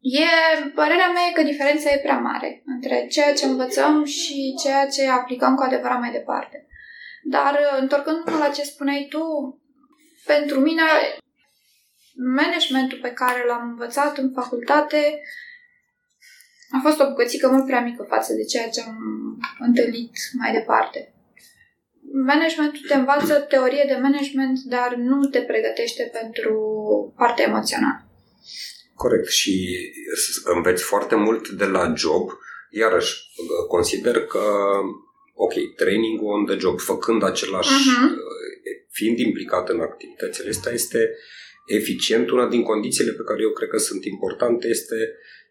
E, 0.00 0.26
părerea 0.74 1.10
mea 1.10 1.22
e 1.28 1.32
că 1.32 1.42
diferența 1.42 1.90
e 1.90 2.06
prea 2.06 2.18
mare 2.18 2.62
între 2.66 3.06
ceea 3.06 3.32
ce 3.32 3.44
învățăm 3.44 4.04
și 4.04 4.54
ceea 4.62 4.86
ce 4.88 5.08
aplicăm 5.08 5.54
cu 5.54 5.62
adevărat 5.62 6.00
mai 6.00 6.10
departe. 6.10 6.66
Dar, 7.22 7.60
întorcându-mă 7.80 8.36
la 8.38 8.48
ce 8.48 8.62
spuneai 8.62 9.06
tu, 9.10 9.24
pentru 10.26 10.60
mine, 10.60 10.82
managementul 12.14 12.98
pe 13.02 13.10
care 13.10 13.46
l-am 13.46 13.68
învățat 13.68 14.18
în 14.18 14.32
facultate 14.32 15.20
a 16.70 16.80
fost 16.82 17.00
o 17.00 17.08
bucățică 17.08 17.48
mult 17.48 17.66
prea 17.66 17.80
mică 17.80 18.06
față 18.08 18.32
de 18.32 18.44
ceea 18.44 18.68
ce 18.68 18.80
am 18.80 18.98
întâlnit 19.58 20.12
mai 20.38 20.52
departe. 20.52 21.14
Managementul 22.12 22.80
te 22.88 22.94
învață 22.94 23.34
teorie 23.34 23.84
de 23.86 23.98
management, 24.02 24.58
dar 24.58 24.94
nu 24.94 25.28
te 25.28 25.40
pregătește 25.40 26.10
pentru 26.12 26.54
partea 27.16 27.44
emoțională. 27.44 28.04
Corect. 28.94 29.28
Și 29.28 29.78
înveți 30.44 30.82
foarte 30.82 31.14
mult 31.14 31.48
de 31.48 31.64
la 31.64 31.92
job. 31.96 32.30
Iarăși, 32.70 33.14
consider 33.68 34.26
că, 34.26 34.42
ok, 35.34 35.52
training 35.76 36.20
on 36.22 36.46
the 36.46 36.58
job, 36.58 36.80
făcând 36.80 37.22
același, 37.22 37.68
uh-huh. 37.68 38.08
fiind 38.90 39.18
implicat 39.18 39.68
în 39.68 39.80
activitățile 39.80 40.48
astea, 40.48 40.72
este 40.72 41.10
eficient. 41.66 42.30
Una 42.30 42.48
din 42.48 42.62
condițiile 42.62 43.12
pe 43.12 43.22
care 43.22 43.42
eu 43.42 43.50
cred 43.50 43.68
că 43.68 43.78
sunt 43.78 44.04
importante 44.04 44.68
este 44.68 44.96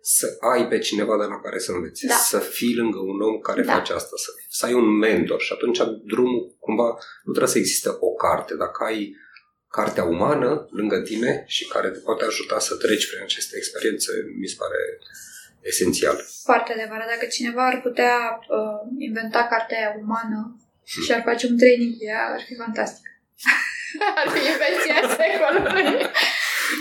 să 0.01 0.37
ai 0.53 0.67
pe 0.67 0.77
cineva 0.79 1.17
de 1.17 1.25
la 1.25 1.39
care 1.39 1.59
să 1.59 1.71
înveți. 1.71 2.05
Da. 2.05 2.13
Să 2.13 2.39
fii 2.39 2.75
lângă 2.75 2.99
un 2.99 3.21
om 3.21 3.39
care 3.39 3.61
da. 3.61 3.73
face 3.73 3.93
asta, 3.93 4.15
să, 4.15 4.31
să 4.49 4.65
ai 4.65 4.73
un 4.73 4.97
mentor 4.97 5.41
și 5.41 5.53
atunci 5.53 5.79
drumul 6.05 6.55
cumva 6.59 6.89
nu 7.23 7.31
trebuie 7.31 7.53
să 7.53 7.57
existe 7.57 7.89
o 7.99 8.11
carte. 8.13 8.55
Dacă 8.55 8.83
ai 8.83 9.15
cartea 9.69 10.03
umană 10.03 10.67
lângă 10.71 11.01
tine 11.01 11.43
și 11.47 11.67
care 11.67 11.89
te 11.89 11.99
poate 11.99 12.25
ajuta 12.25 12.59
să 12.59 12.75
treci 12.75 13.09
prin 13.09 13.21
aceste 13.23 13.57
experiențe, 13.57 14.11
mi 14.39 14.47
se 14.47 14.55
pare 14.57 14.79
esențial. 15.61 16.17
Foarte 16.43 16.71
adevărat. 16.73 17.07
Dacă 17.07 17.25
cineva 17.25 17.65
ar 17.67 17.81
putea 17.81 18.15
uh, 18.39 18.79
inventa 18.97 19.47
cartea 19.49 19.95
umană 20.03 20.39
hmm. 20.91 21.03
și 21.03 21.11
ar 21.13 21.21
face 21.25 21.47
un 21.47 21.57
training 21.57 21.91
cu 21.97 22.03
ea, 22.03 22.23
ar 22.35 22.41
fi 22.47 22.55
fantastic. 22.55 23.05
ar 24.19 24.27
fi 24.34 24.41
invenția 24.51 25.00
secolului. 25.22 25.88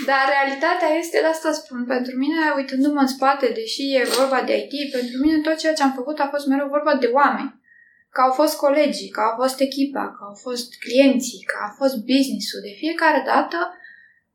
Dar 0.09 0.23
realitatea 0.35 0.91
este, 1.01 1.17
de 1.23 1.29
asta 1.35 1.51
spun, 1.51 1.79
pentru 1.93 2.13
mine, 2.23 2.39
uitându-mă 2.59 3.01
în 3.05 3.11
spate, 3.15 3.47
deși 3.59 3.83
e 3.95 4.13
vorba 4.19 4.39
de 4.49 4.55
IT, 4.57 4.91
pentru 4.97 5.15
mine 5.23 5.37
tot 5.37 5.57
ceea 5.61 5.73
ce 5.77 5.83
am 5.83 5.93
făcut 5.99 6.17
a 6.19 6.31
fost 6.33 6.45
mereu 6.47 6.67
vorba 6.77 6.93
de 7.03 7.09
oameni 7.19 7.59
că 8.11 8.21
au 8.21 8.31
fost 8.31 8.55
colegii, 8.57 9.09
că 9.09 9.21
au 9.21 9.35
fost 9.41 9.59
echipa, 9.59 10.05
că 10.15 10.23
au 10.29 10.33
fost 10.33 10.67
clienții, 10.79 11.43
că 11.49 11.55
a 11.67 11.69
fost 11.77 11.95
business-ul. 12.11 12.61
De 12.61 12.73
fiecare 12.77 13.23
dată, 13.25 13.57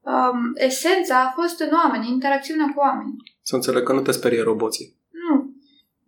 um, 0.01 0.39
esența 0.55 1.17
a 1.23 1.33
fost 1.41 1.61
în 1.61 1.71
oameni, 1.83 2.09
interacțiunea 2.09 2.73
cu 2.75 2.81
oameni. 2.81 3.17
Să 3.43 3.55
înțeleg 3.55 3.83
că 3.83 3.93
nu 3.93 4.01
te 4.01 4.13
sperie 4.13 4.43
roboții. 4.43 4.97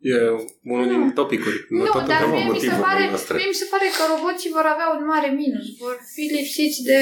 Nu. 0.06 0.14
E 0.14 0.30
unul 0.62 0.86
nu. 0.86 0.92
din 0.92 1.12
topicuri. 1.12 1.66
Nu, 1.68 1.84
tot 1.84 2.06
dar 2.06 2.26
mie 2.26 2.50
mi, 2.50 2.58
se 2.58 2.76
pare, 2.80 3.04
mie 3.34 3.46
mi 3.46 3.60
se 3.62 3.66
pare 3.70 3.86
că 3.96 4.02
roboții 4.14 4.50
vor 4.50 4.64
avea 4.64 4.88
un 4.98 5.04
mare 5.04 5.28
minus. 5.28 5.66
Vor 5.78 5.98
fi 6.14 6.20
lipsiți 6.20 6.82
de 6.82 6.98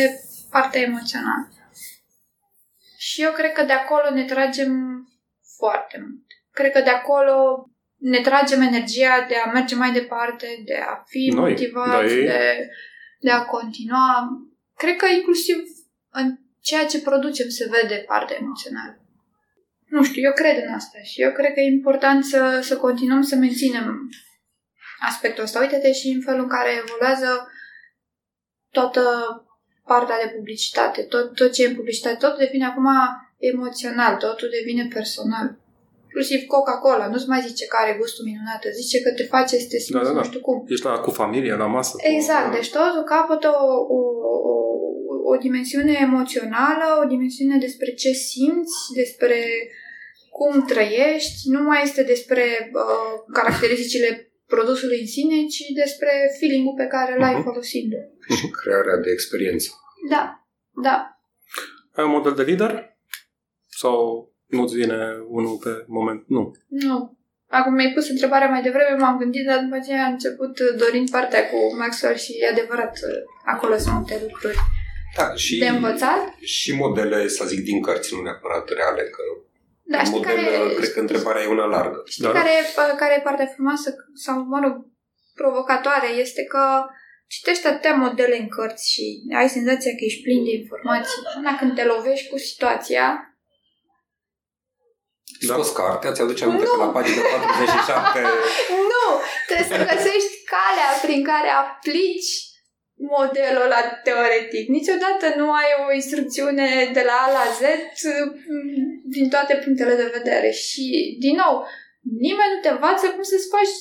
partea 0.50 0.80
emoțională. 0.80 1.48
Și 2.96 3.22
eu 3.22 3.32
cred 3.32 3.52
că 3.52 3.62
de 3.62 3.72
acolo 3.72 4.14
ne 4.14 4.24
tragem 4.24 4.72
foarte 5.56 5.96
mult. 6.00 6.26
Cred 6.50 6.72
că 6.72 6.80
de 6.80 6.90
acolo 6.90 7.34
ne 7.96 8.20
tragem 8.20 8.60
energia 8.60 9.24
de 9.28 9.34
a 9.36 9.50
merge 9.50 9.74
mai 9.74 9.92
departe, 9.92 10.62
de 10.64 10.74
a 10.74 11.02
fi 11.06 11.30
Noi, 11.34 11.50
motivați, 11.50 12.14
de, 12.14 12.68
de 13.20 13.30
a 13.30 13.44
continua. 13.44 14.28
Cred 14.76 14.96
că 14.96 15.06
inclusiv 15.06 15.56
în 16.10 16.38
ceea 16.60 16.86
ce 16.86 17.00
producem 17.00 17.48
se 17.48 17.68
vede 17.70 18.04
partea 18.06 18.36
emoțională. 18.40 19.03
Nu 19.94 20.02
știu, 20.04 20.22
eu 20.22 20.32
cred 20.32 20.56
în 20.64 20.72
asta 20.72 20.98
și 21.10 21.22
eu 21.22 21.32
cred 21.32 21.52
că 21.52 21.60
e 21.60 21.76
important 21.78 22.24
să, 22.24 22.60
să 22.62 22.76
continuăm 22.76 23.22
să 23.22 23.34
menținem 23.36 23.86
aspectul 25.08 25.44
ăsta. 25.44 25.60
Uite-te 25.60 25.92
și 25.92 26.08
în 26.08 26.20
felul 26.20 26.42
în 26.42 26.48
care 26.48 26.70
evoluează 26.82 27.48
toată 28.70 29.02
partea 29.84 30.16
de 30.24 30.32
publicitate, 30.36 31.02
tot, 31.02 31.34
tot 31.34 31.52
ce 31.52 31.62
e 31.62 31.68
în 31.68 31.74
publicitate, 31.74 32.16
totul 32.16 32.38
devine 32.38 32.64
acum 32.64 32.88
emoțional, 33.38 34.16
totul 34.16 34.48
devine 34.58 34.88
personal 34.94 35.48
inclusiv 36.16 36.40
Coca-Cola, 36.54 37.06
nu-ți 37.12 37.28
mai 37.32 37.40
zice 37.48 37.64
că 37.66 37.76
are 37.80 37.96
gustul 38.00 38.24
minunat, 38.24 38.62
zice 38.80 38.96
că 39.04 39.10
te 39.18 39.24
face 39.34 39.54
să 39.62 39.66
te 39.70 39.78
simți 39.78 40.02
da, 40.02 40.08
da, 40.08 40.14
da. 40.14 40.20
nu 40.20 40.28
știu 40.30 40.40
cum. 40.40 40.56
Ești 40.74 40.86
la, 40.86 40.94
cu 41.06 41.10
familie, 41.10 41.54
la 41.64 41.66
masă. 41.66 41.92
Exact, 42.14 42.48
cu... 42.48 42.54
deci 42.56 42.70
totul 42.70 43.04
capătă 43.14 43.48
o, 43.68 43.70
o, 43.96 44.00
o, 44.52 44.54
o 45.30 45.34
dimensiune 45.46 45.94
emoțională, 46.08 46.86
o 47.02 47.04
dimensiune 47.14 47.56
despre 47.66 47.90
ce 48.02 48.10
simți, 48.30 48.76
despre 49.00 49.40
cum 50.38 50.64
trăiești, 50.64 51.48
nu 51.54 51.60
mai 51.62 51.80
este 51.82 52.02
despre 52.02 52.44
uh, 52.72 53.14
caracteristicile 53.32 54.10
produsului 54.46 55.00
în 55.00 55.06
sine, 55.06 55.36
ci 55.54 55.64
despre 55.82 56.10
feeling-ul 56.38 56.74
pe 56.76 56.86
care 56.94 57.18
l-ai 57.18 57.34
uh-huh. 57.34 57.46
folosindu-l. 57.48 58.06
Și 58.36 58.46
crearea 58.58 58.96
de 59.04 59.10
experiență. 59.10 59.68
Da, 60.10 60.22
da. 60.86 60.96
Ai 61.96 62.04
un 62.04 62.10
model 62.10 62.34
de 62.34 62.42
lider? 62.42 62.96
Sau 63.68 63.96
nu-ți 64.46 64.74
vine 64.74 64.98
unul 65.28 65.56
pe 65.64 65.84
moment? 65.86 66.24
Nu. 66.26 66.52
Nu. 66.68 67.18
Acum 67.48 67.72
mi-ai 67.74 67.92
pus 67.92 68.08
întrebarea 68.08 68.48
mai 68.48 68.62
devreme, 68.62 68.96
m-am 68.96 69.18
gândit, 69.18 69.44
dar 69.46 69.58
după 69.58 69.74
aceea 69.74 70.04
am 70.04 70.12
început 70.12 70.60
dorind 70.82 71.10
partea 71.10 71.48
cu 71.50 71.76
Maxwell 71.76 72.16
și 72.16 72.32
e 72.40 72.48
adevărat, 72.48 72.98
acolo 73.44 73.76
sunt 73.76 73.94
multe 73.94 74.18
lucruri 74.22 74.58
da, 75.16 75.34
și, 75.34 75.58
de 75.58 75.68
învățat. 75.68 76.34
Și 76.40 76.74
modele, 76.74 77.28
să 77.28 77.44
zic, 77.44 77.64
din 77.64 77.82
cărți, 77.82 78.14
nu 78.14 78.22
neapărat 78.22 78.68
reale, 78.68 79.02
că 79.02 79.22
da, 79.86 80.04
știi 80.04 80.16
model, 80.16 80.34
care, 80.34 80.74
cred 80.74 80.92
că 80.92 81.00
întrebarea 81.00 81.42
e 81.42 81.46
una 81.46 81.64
largă. 81.64 82.02
Știi 82.04 82.24
da. 82.24 82.32
care, 82.32 82.50
care 82.96 83.14
e 83.14 83.28
partea 83.28 83.46
frumoasă 83.54 83.94
sau, 84.14 84.36
mă 84.52 84.60
rog, 84.64 84.74
provocatoare? 85.34 86.08
Este 86.08 86.42
că 86.44 86.86
citești 87.26 87.66
atâtea 87.66 87.94
modele 87.94 88.36
în 88.38 88.48
cărți 88.48 88.92
și 88.92 89.04
ai 89.36 89.48
senzația 89.48 89.90
că 89.90 90.04
ești 90.04 90.22
plin 90.22 90.44
de 90.44 90.50
informații. 90.50 91.22
Până 91.34 91.56
când 91.58 91.74
te 91.74 91.84
lovești 91.84 92.28
cu 92.28 92.38
situația, 92.38 93.06
da. 95.48 95.54
Scos 95.54 95.70
cartea, 95.70 96.12
ți-aduce 96.12 96.44
aminte 96.44 96.64
că 96.64 96.76
la 96.76 96.90
pagina 96.96 97.22
47... 97.34 98.20
nu! 98.92 99.06
Trebuie 99.46 99.68
să 99.72 99.84
găsești 99.94 100.34
calea 100.54 100.90
prin 101.04 101.24
care 101.30 101.50
aplici 101.62 102.32
modelul 102.96 103.62
ăla 103.62 103.82
teoretic. 104.02 104.68
Niciodată 104.68 105.26
nu 105.36 105.52
ai 105.52 105.70
o 105.88 105.92
instrucțiune 105.94 106.90
de 106.92 107.02
la 107.06 107.16
A 107.26 107.30
la 107.38 107.46
Z 107.58 107.62
mm, 108.48 109.02
din 109.04 109.28
toate 109.28 109.54
punctele 109.64 109.94
de 109.94 110.12
vedere. 110.18 110.50
Și, 110.50 111.16
din 111.20 111.34
nou, 111.34 111.66
nimeni 112.20 112.52
nu 112.54 112.60
te 112.60 112.68
învață 112.68 113.06
cum 113.06 113.22
să-ți 113.22 113.48
faci 113.54 113.76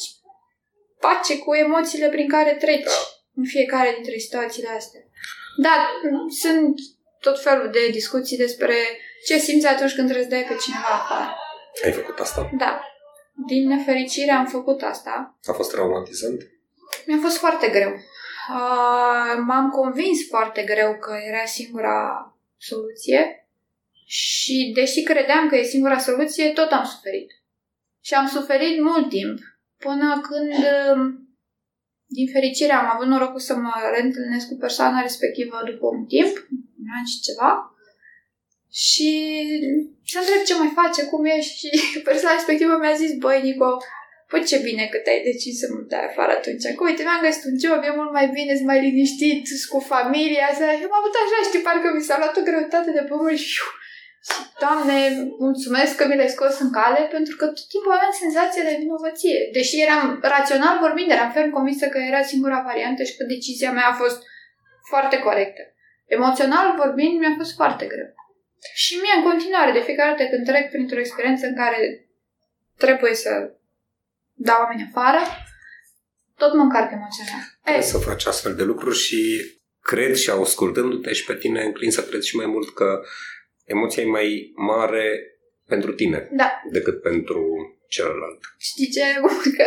pace 0.99 1.37
cu 1.37 1.53
emoțiile 1.53 2.09
prin 2.09 2.27
care 2.27 2.53
treci 2.53 2.83
da. 2.83 2.91
în 3.35 3.45
fiecare 3.45 3.91
dintre 3.95 4.17
situațiile 4.17 4.69
astea. 4.69 5.01
Da, 5.57 5.75
sunt 6.41 6.75
tot 7.19 7.41
felul 7.41 7.69
de 7.71 7.87
discuții 7.91 8.37
despre 8.37 8.75
ce 9.25 9.37
simți 9.37 9.67
atunci 9.67 9.95
când 9.95 10.07
trebuie 10.09 10.29
să 10.29 10.35
dai 10.35 10.45
pe 10.49 10.55
cineva 10.63 10.93
afară. 11.01 11.35
Ai 11.83 11.91
făcut 11.91 12.19
asta? 12.19 12.49
Da. 12.57 12.81
Din 13.47 13.67
nefericire 13.67 14.31
am 14.31 14.45
făcut 14.45 14.81
asta. 14.81 15.37
A 15.43 15.51
fost 15.51 15.71
traumatizant? 15.71 16.41
Mi-a 17.05 17.17
fost 17.21 17.37
foarte 17.37 17.67
greu. 17.67 17.93
Uh, 18.49 19.43
m-am 19.45 19.69
convins 19.69 20.27
foarte 20.27 20.63
greu 20.63 20.97
că 20.97 21.15
era 21.27 21.45
singura 21.45 22.27
soluție 22.57 23.47
și 24.05 24.71
deși 24.75 25.03
credeam 25.03 25.47
că 25.47 25.55
e 25.55 25.63
singura 25.63 25.97
soluție, 25.97 26.49
tot 26.49 26.71
am 26.71 26.85
suferit. 26.85 27.31
Și 28.01 28.13
am 28.13 28.27
suferit 28.27 28.81
mult 28.81 29.09
timp, 29.09 29.39
până 29.77 30.21
când, 30.21 30.53
din 32.05 32.27
fericire, 32.31 32.73
am 32.73 32.89
avut 32.93 33.07
norocul 33.07 33.39
să 33.39 33.55
mă 33.55 33.71
reîntâlnesc 33.95 34.47
cu 34.47 34.55
persoana 34.55 35.01
respectivă 35.01 35.61
după 35.65 35.87
un 35.87 36.05
timp, 36.05 36.33
un 36.79 36.87
an 36.97 37.05
și 37.05 37.19
ceva, 37.19 37.75
și 38.71 39.09
să 40.05 40.17
întreb 40.19 40.43
ce 40.45 40.57
mai 40.57 40.71
face, 40.75 41.05
cum 41.05 41.25
e 41.25 41.41
și 41.41 41.69
persoana 42.09 42.35
respectivă 42.35 42.77
mi-a 42.77 42.93
zis, 42.93 43.17
băi, 43.17 43.41
Nico, 43.41 43.77
Păi 44.33 44.49
ce 44.49 44.57
bine 44.69 44.85
că 44.91 44.97
te-ai 45.01 45.21
decis 45.29 45.55
să 45.61 45.67
mă 45.73 45.79
dai 45.91 46.05
afară 46.09 46.31
atunci. 46.39 46.65
Că 46.77 46.83
uite, 46.83 47.01
mi-am 47.03 47.25
găsit 47.27 47.43
un 47.49 47.57
job, 47.63 47.79
e 47.81 47.99
mult 47.99 48.11
mai 48.19 48.27
bine, 48.37 48.51
sunt 48.53 48.69
mai 48.71 48.79
liniștit, 48.87 49.43
cu 49.71 49.79
familia. 49.93 50.47
Să... 50.59 50.65
Eu 50.83 50.89
am 50.91 50.99
avut 51.01 51.15
așa, 51.21 51.37
știi, 51.47 51.65
parcă 51.67 51.87
mi 51.91 52.07
s-a 52.07 52.17
luat 52.21 52.35
o 52.39 52.47
greutate 52.49 52.91
de 52.97 53.03
pământ 53.09 53.39
și 53.43 53.49
și, 53.55 53.61
Doamne, 54.63 54.97
mulțumesc 55.45 55.91
că 55.95 56.03
mi 56.07 56.19
l-ai 56.19 56.35
scos 56.35 56.53
în 56.65 56.71
cale, 56.77 57.01
pentru 57.15 57.33
că 57.39 57.45
tot 57.45 57.67
timpul 57.73 57.95
aveam 57.95 58.13
senzația 58.23 58.63
de 58.69 58.81
vinovăție. 58.83 59.37
Deși 59.57 59.75
eram 59.85 60.05
rațional 60.35 60.75
vorbind, 60.85 61.09
eram 61.11 61.31
ferm 61.35 61.51
convinsă 61.57 61.85
că 61.93 61.99
era 62.11 62.21
singura 62.31 62.67
variantă 62.69 63.01
și 63.03 63.17
că 63.17 63.23
decizia 63.35 63.71
mea 63.77 63.87
a 63.89 63.99
fost 64.03 64.19
foarte 64.91 65.17
corectă. 65.25 65.63
Emoțional 66.17 66.67
vorbind, 66.83 67.15
mi-a 67.19 67.35
fost 67.39 67.53
foarte 67.59 67.85
greu. 67.93 68.09
Și 68.83 68.93
mie, 69.01 69.15
în 69.17 69.23
continuare, 69.29 69.71
de 69.71 69.85
fiecare 69.87 70.09
dată 70.09 70.29
când 70.29 70.45
trec 70.45 70.65
printr-o 70.69 71.03
experiență 71.03 71.45
în 71.47 71.55
care 71.55 71.79
trebuie 72.83 73.15
să 73.25 73.31
dau 74.33 74.61
oameni 74.61 74.89
afară, 74.89 75.19
tot 76.37 76.53
mă 76.53 76.61
încarc 76.61 76.91
emoțional. 76.91 77.41
Trebuie 77.63 77.83
să 77.83 77.97
faci 77.97 78.25
astfel 78.25 78.55
de 78.55 78.63
lucruri 78.63 78.97
și 78.97 79.21
cred 79.81 80.15
și 80.15 80.29
ascultându-te 80.29 81.13
și 81.13 81.25
pe 81.25 81.35
tine 81.35 81.63
înclin 81.63 81.91
să 81.91 82.03
cred 82.03 82.21
și 82.21 82.35
mai 82.35 82.45
mult 82.45 82.73
că 82.73 83.01
emoția 83.65 84.03
e 84.03 84.05
mai 84.05 84.51
mare 84.55 85.37
pentru 85.67 85.93
tine 85.93 86.29
da. 86.31 86.61
decât 86.71 87.01
pentru 87.01 87.41
celălalt. 87.87 88.39
Știi 88.57 88.89
ce? 88.89 89.01
Că 89.57 89.65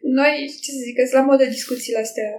noi, 0.00 0.58
ce 0.62 0.70
să 0.70 0.82
zic, 0.86 1.12
la 1.12 1.20
modă 1.20 1.44
discuțiile 1.44 1.98
astea. 1.98 2.30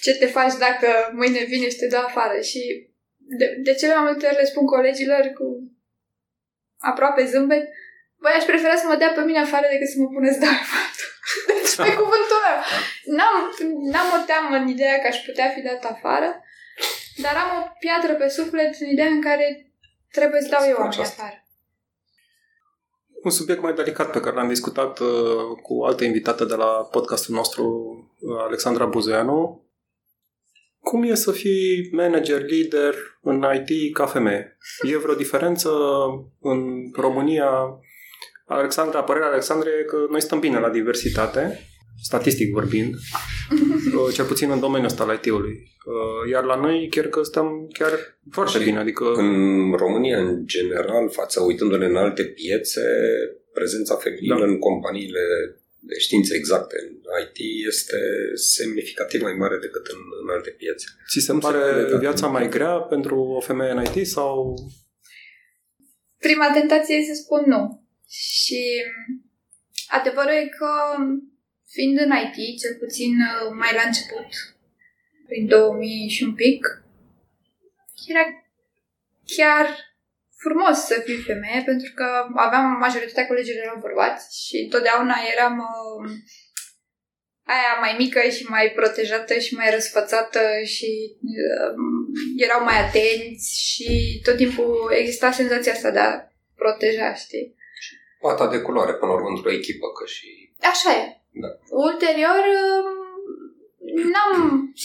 Ce 0.00 0.14
te 0.14 0.26
faci 0.26 0.56
dacă 0.58 0.88
mâine 1.12 1.44
vine 1.44 1.68
și 1.68 1.76
te 1.76 1.86
dă 1.86 1.96
afară? 1.96 2.40
Și 2.40 2.88
de, 3.16 3.46
de 3.62 3.74
cele 3.74 3.94
mai 3.94 4.04
multe 4.04 4.26
ori 4.26 4.36
le 4.36 4.44
spun 4.44 4.66
colegilor 4.66 5.32
cu 5.38 5.46
aproape 6.78 7.24
zâmbet, 7.24 7.68
Băi, 8.24 8.38
aș 8.38 8.44
prefera 8.50 8.76
să 8.82 8.86
mă 8.88 8.96
dea 9.00 9.12
pe 9.14 9.22
mine 9.28 9.40
afară 9.46 9.66
decât 9.72 9.88
să 9.92 9.96
mă 9.98 10.08
puneți 10.16 10.40
de 10.42 10.48
afară. 10.58 10.92
Deci, 11.48 11.74
pe 11.86 11.92
cuvântul 12.02 12.40
meu. 12.46 12.58
N-am, 13.16 13.34
n-am 13.92 14.08
o 14.16 14.20
teamă 14.30 14.54
în 14.60 14.66
ideea 14.74 14.96
că 14.98 15.06
aș 15.08 15.18
putea 15.28 15.48
fi 15.54 15.60
dat 15.68 15.82
afară, 15.94 16.28
dar 17.24 17.34
am 17.42 17.50
o 17.58 17.62
piatră 17.82 18.12
pe 18.14 18.28
suflet 18.38 18.72
în 18.80 18.88
ideea 18.94 19.12
în 19.16 19.22
care 19.28 19.46
trebuie 20.16 20.40
să 20.40 20.48
dau 20.54 20.64
eu 20.68 20.76
oameni 20.78 21.08
afară. 21.10 21.38
Un 23.26 23.30
subiect 23.30 23.62
mai 23.62 23.74
delicat 23.80 24.10
pe 24.10 24.20
care 24.20 24.34
l-am 24.36 24.54
discutat 24.56 24.98
uh, 24.98 25.08
cu 25.62 25.74
altă 25.88 26.04
invitată 26.04 26.44
de 26.44 26.54
la 26.54 26.70
podcastul 26.94 27.34
nostru, 27.34 27.64
uh, 28.20 28.38
Alexandra 28.48 28.86
Buzeanu. 28.86 29.62
Cum 30.80 31.02
e 31.02 31.14
să 31.14 31.32
fii 31.32 31.88
manager, 31.92 32.40
lider 32.42 32.94
în 33.22 33.46
IT 33.54 33.94
ca 33.94 34.06
femeie? 34.06 34.58
E 34.82 34.96
vreo 34.96 35.14
diferență 35.14 35.70
în 36.40 36.90
România 36.92 37.50
Alexandra, 38.44 39.02
părerea 39.02 39.28
Alexandrei 39.28 39.72
e 39.80 39.84
că 39.84 39.96
noi 40.10 40.22
stăm 40.22 40.40
bine 40.40 40.58
la 40.58 40.70
diversitate, 40.70 41.60
statistic 42.02 42.52
vorbind, 42.52 42.94
uh, 43.96 44.14
cel 44.14 44.24
puțin 44.24 44.50
în 44.50 44.60
domeniul 44.60 44.90
ăsta 44.90 45.02
al 45.02 45.14
IT-ului. 45.14 45.52
Uh, 45.52 46.30
iar 46.30 46.44
la 46.44 46.56
noi 46.56 46.88
chiar 46.90 47.06
că 47.06 47.22
stăm 47.22 47.68
chiar 47.72 48.18
foarte 48.30 48.58
bine. 48.58 48.78
Adică... 48.78 49.04
În 49.04 49.72
România, 49.72 50.18
în 50.18 50.46
general, 50.46 51.10
față 51.10 51.42
uitându-ne 51.42 51.86
în 51.86 51.96
alte 51.96 52.24
piețe, 52.24 52.82
prezența 53.52 53.94
feminină 53.94 54.38
da. 54.38 54.44
în 54.44 54.58
companiile 54.58 55.20
de 55.78 55.98
științe 55.98 56.34
exacte 56.36 56.76
în 56.88 56.94
IT 57.22 57.66
este 57.66 57.96
semnificativ 58.34 59.22
mai 59.22 59.32
mare 59.32 59.58
decât 59.60 59.86
în, 59.86 59.98
în 60.22 60.28
alte 60.34 60.50
piețe. 60.50 60.86
Ți 61.10 61.24
se 61.24 61.32
pare 61.32 61.96
viața 61.98 62.26
mai 62.26 62.48
grea 62.48 62.76
pentru 62.78 63.16
o 63.18 63.40
femeie 63.40 63.70
în 63.70 63.84
IT 63.84 64.06
sau... 64.06 64.54
Prima 66.18 66.50
tentație 66.52 66.96
e 66.96 67.14
să 67.14 67.20
spun 67.22 67.42
nu. 67.46 67.83
Și 68.16 68.84
adevărul 69.88 70.32
e 70.32 70.46
că, 70.58 70.72
fiind 71.66 71.98
în 71.98 72.10
IT, 72.24 72.60
cel 72.60 72.74
puțin 72.78 73.12
uh, 73.20 73.50
mai 73.58 73.72
la 73.74 73.82
început, 73.86 74.28
prin 75.26 75.46
2000 75.46 76.08
și 76.08 76.22
un 76.22 76.34
pic, 76.34 76.66
era 78.08 78.24
chiar 79.36 79.66
frumos 80.36 80.78
să 80.78 81.02
fiu 81.04 81.18
femeie, 81.26 81.62
pentru 81.64 81.92
că 81.94 82.06
aveam 82.34 82.66
majoritatea 82.78 83.26
colegilor 83.26 83.62
erau 83.62 83.80
bărbați 83.80 84.46
și 84.46 84.68
totdeauna 84.70 85.16
eram 85.34 85.58
uh, 85.58 86.10
aia 87.42 87.74
mai 87.80 87.94
mică 87.98 88.20
și 88.20 88.44
mai 88.44 88.72
protejată 88.74 89.38
și 89.38 89.54
mai 89.54 89.70
răsfățată 89.70 90.40
și 90.64 91.16
uh, 91.22 91.74
erau 92.36 92.64
mai 92.64 92.78
atenți 92.78 93.48
și 93.70 94.20
tot 94.22 94.36
timpul 94.36 94.92
exista 94.98 95.30
senzația 95.30 95.72
asta 95.72 95.90
de 95.90 95.98
a 95.98 96.22
proteja, 96.54 97.14
știi? 97.14 97.54
Pata 98.26 98.46
de 98.54 98.60
culoare, 98.66 98.92
până 98.94 99.10
la 99.10 99.16
urmă, 99.16 99.30
într-o 99.34 99.56
echipă, 99.58 99.86
că 99.96 100.04
și... 100.14 100.28
Așa 100.72 100.90
e. 101.00 101.04
Da. 101.42 101.48
Ulterior, 101.88 102.42
um, 102.60 102.88
n-am 104.12 104.34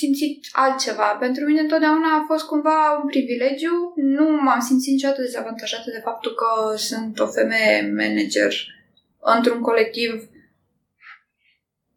simțit 0.01 0.39
altceva. 0.51 1.09
Pentru 1.25 1.45
mine 1.45 1.61
întotdeauna 1.61 2.09
a 2.15 2.25
fost 2.31 2.45
cumva 2.45 2.79
un 3.01 3.07
privilegiu. 3.13 3.75
Nu 3.95 4.27
m-am 4.45 4.59
simțit 4.59 4.91
niciodată 4.91 5.21
dezavantajată 5.21 5.89
de 5.95 6.05
faptul 6.09 6.33
că 6.41 6.75
sunt 6.75 7.19
o 7.19 7.27
femeie 7.37 7.93
manager 8.01 8.53
într-un 9.35 9.61
colectiv 9.61 10.11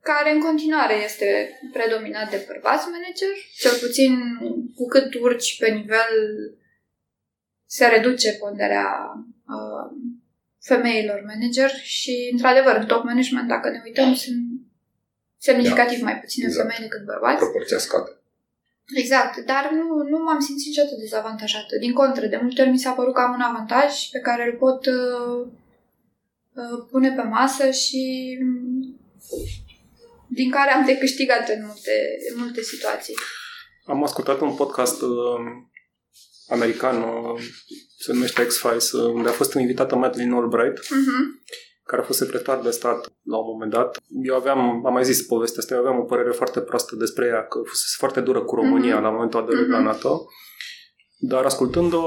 care 0.00 0.32
în 0.32 0.40
continuare 0.40 0.94
este 1.04 1.28
predominat 1.72 2.30
de 2.30 2.44
bărbați 2.46 2.86
manager, 2.94 3.34
cel 3.62 3.76
puțin 3.86 4.12
cu 4.74 4.86
cât 4.86 5.14
urci 5.14 5.58
pe 5.58 5.68
nivel 5.70 6.12
se 7.66 7.86
reduce 7.86 8.32
ponderea 8.32 8.88
uh, 9.54 9.86
femeilor 10.62 11.22
manager 11.26 11.70
și, 11.70 12.28
într-adevăr, 12.32 12.76
în 12.76 12.86
top 12.86 13.02
management, 13.04 13.48
dacă 13.48 13.70
ne 13.70 13.80
uităm, 13.84 14.14
sunt 14.14 14.42
semnificativ 15.38 15.98
da, 15.98 16.04
mai 16.04 16.18
puține 16.20 16.46
exact. 16.46 16.68
femei 16.68 16.88
decât 16.88 17.04
bărbați. 17.04 17.36
Proporția 17.36 17.78
scade. 17.78 18.10
Exact, 18.94 19.44
dar 19.44 19.70
nu, 19.72 19.86
nu 20.08 20.18
m-am 20.22 20.40
simțit 20.40 20.66
niciodată 20.66 20.96
dezavantajată. 20.98 21.76
Din 21.80 21.92
contră, 21.92 22.26
de 22.26 22.38
multe 22.42 22.60
ori 22.62 22.70
mi 22.70 22.78
s-a 22.78 22.90
părut 22.90 23.14
că 23.14 23.20
am 23.20 23.34
un 23.34 23.40
avantaj 23.40 24.08
pe 24.10 24.18
care 24.18 24.50
îl 24.50 24.56
pot 24.58 24.86
uh, 24.86 25.46
uh, 26.52 26.86
pune 26.90 27.10
pe 27.12 27.22
masă 27.22 27.70
și 27.70 28.02
din 30.28 30.50
care 30.50 30.70
am 30.70 30.84
de 30.84 30.98
câștigat 30.98 31.48
în 31.48 31.62
multe, 31.66 31.94
în 32.34 32.42
multe 32.42 32.62
situații. 32.62 33.14
Am 33.84 34.02
ascultat 34.02 34.40
un 34.40 34.54
podcast 34.54 35.02
uh, 35.02 35.10
american, 36.48 37.02
uh, 37.02 37.42
se 38.02 38.12
numește 38.12 38.46
X-Files, 38.46 38.92
uh, 38.92 39.12
unde 39.12 39.28
a 39.28 39.32
fost 39.32 39.54
invitată 39.54 39.96
Madeleine 39.96 40.34
Albright, 40.34 40.78
uh-huh. 40.78 41.22
care 41.84 42.02
a 42.02 42.04
fost 42.04 42.18
secretar 42.18 42.60
de 42.60 42.70
stat 42.70 43.12
la 43.22 43.36
un 43.36 43.44
moment 43.52 43.72
dat. 43.72 44.02
Eu 44.22 44.34
aveam, 44.34 44.86
am 44.86 44.92
mai 44.92 45.04
zis 45.04 45.22
povestea 45.22 45.58
asta, 45.60 45.74
eu 45.74 45.80
aveam 45.80 45.98
o 45.98 46.04
părere 46.04 46.30
foarte 46.30 46.60
proastă 46.60 46.96
despre 46.96 47.26
ea, 47.26 47.42
că 47.46 47.58
fusese 47.64 47.94
foarte 47.98 48.20
dură 48.20 48.42
cu 48.42 48.54
România 48.54 48.98
uh-huh. 48.98 49.02
la 49.02 49.10
momentul 49.10 49.40
aderării 49.40 49.66
uh-huh. 49.66 49.70
la 49.70 49.82
NATO. 49.82 50.26
Dar 51.18 51.44
ascultând-o, 51.44 52.04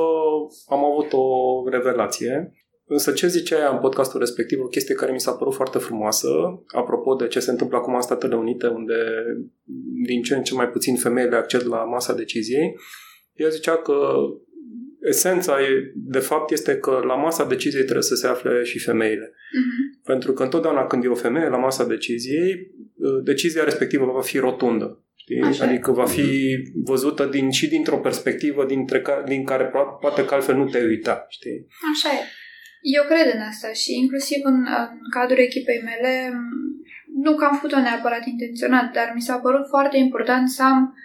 am 0.68 0.86
avut 0.86 1.14
o 1.14 1.26
revelație. 1.70 2.54
Însă 2.88 3.12
ce 3.12 3.28
zicea 3.28 3.58
ea 3.58 3.72
în 3.72 3.80
podcastul 3.80 4.20
respectiv, 4.20 4.60
o 4.62 4.68
chestie 4.68 4.96
care 4.96 5.12
mi 5.12 5.20
s-a 5.20 5.32
părut 5.32 5.54
foarte 5.54 5.78
frumoasă, 5.78 6.28
apropo 6.68 7.16
de 7.16 7.28
ce 7.28 7.40
se 7.40 7.52
întâmplă 7.52 7.78
acum 7.78 7.96
în 7.96 8.02
Statele 8.02 8.36
Unite, 8.36 8.68
unde 8.68 8.96
din 10.06 10.22
ce 10.22 10.36
în 10.36 10.44
ce 10.44 10.54
mai 10.54 10.70
puțin 10.70 10.96
femeile 10.96 11.36
acced 11.36 11.68
la 11.68 11.84
masa 11.84 12.14
deciziei, 12.14 12.76
ea 13.34 13.50
zicea 13.50 13.78
că 13.78 14.16
esența, 15.08 15.62
e, 15.62 15.92
de 15.96 16.20
fapt, 16.20 16.52
este 16.52 16.78
că 16.78 17.02
la 17.08 17.16
masa 17.16 17.46
deciziei 17.46 17.84
trebuie 17.84 18.04
să 18.04 18.16
se 18.16 18.28
afle 18.28 18.64
și 18.64 18.80
femeile. 18.80 19.26
Uh-huh. 19.26 20.04
Pentru 20.04 20.34
că 20.34 20.44
întotdeauna 20.44 20.86
când 20.86 21.04
e 21.04 21.08
o 21.08 21.16
femeie 21.16 21.50
la 21.50 21.58
masa 21.58 21.86
deciziei, 21.86 22.72
ă, 23.04 23.22
decizia 23.24 23.64
respectivă 23.64 24.06
va 24.06 24.22
fi 24.22 24.38
rotundă. 24.38 25.00
Știi? 25.16 25.68
Adică 25.68 25.92
va 25.92 26.06
fi 26.06 26.58
văzută 26.84 27.26
din, 27.26 27.50
și 27.50 27.68
dintr-o 27.68 27.98
perspectivă 27.98 28.66
dintre 28.66 29.02
ca, 29.02 29.24
din 29.28 29.46
care 29.46 29.72
poate 30.02 30.26
că 30.26 30.34
altfel 30.34 30.56
nu 30.56 30.66
te 30.66 30.84
uita. 30.84 31.26
Știi? 31.30 31.68
Așa 31.94 32.10
e. 32.16 32.22
Eu 32.82 33.04
cred 33.12 33.34
în 33.34 33.42
asta 33.42 33.72
și 33.82 33.92
inclusiv 34.04 34.40
în, 34.44 34.60
în 35.04 35.10
cadrul 35.10 35.38
echipei 35.38 35.82
mele, 35.84 36.32
nu 37.24 37.36
că 37.36 37.46
am 37.46 37.56
făcut-o 37.56 37.80
neapărat 37.80 38.26
intenționat, 38.26 38.92
dar 38.94 39.12
mi 39.16 39.22
s-a 39.22 39.38
părut 39.38 39.66
foarte 39.68 39.98
important 39.98 40.50
să 40.50 40.64
am 40.64 40.96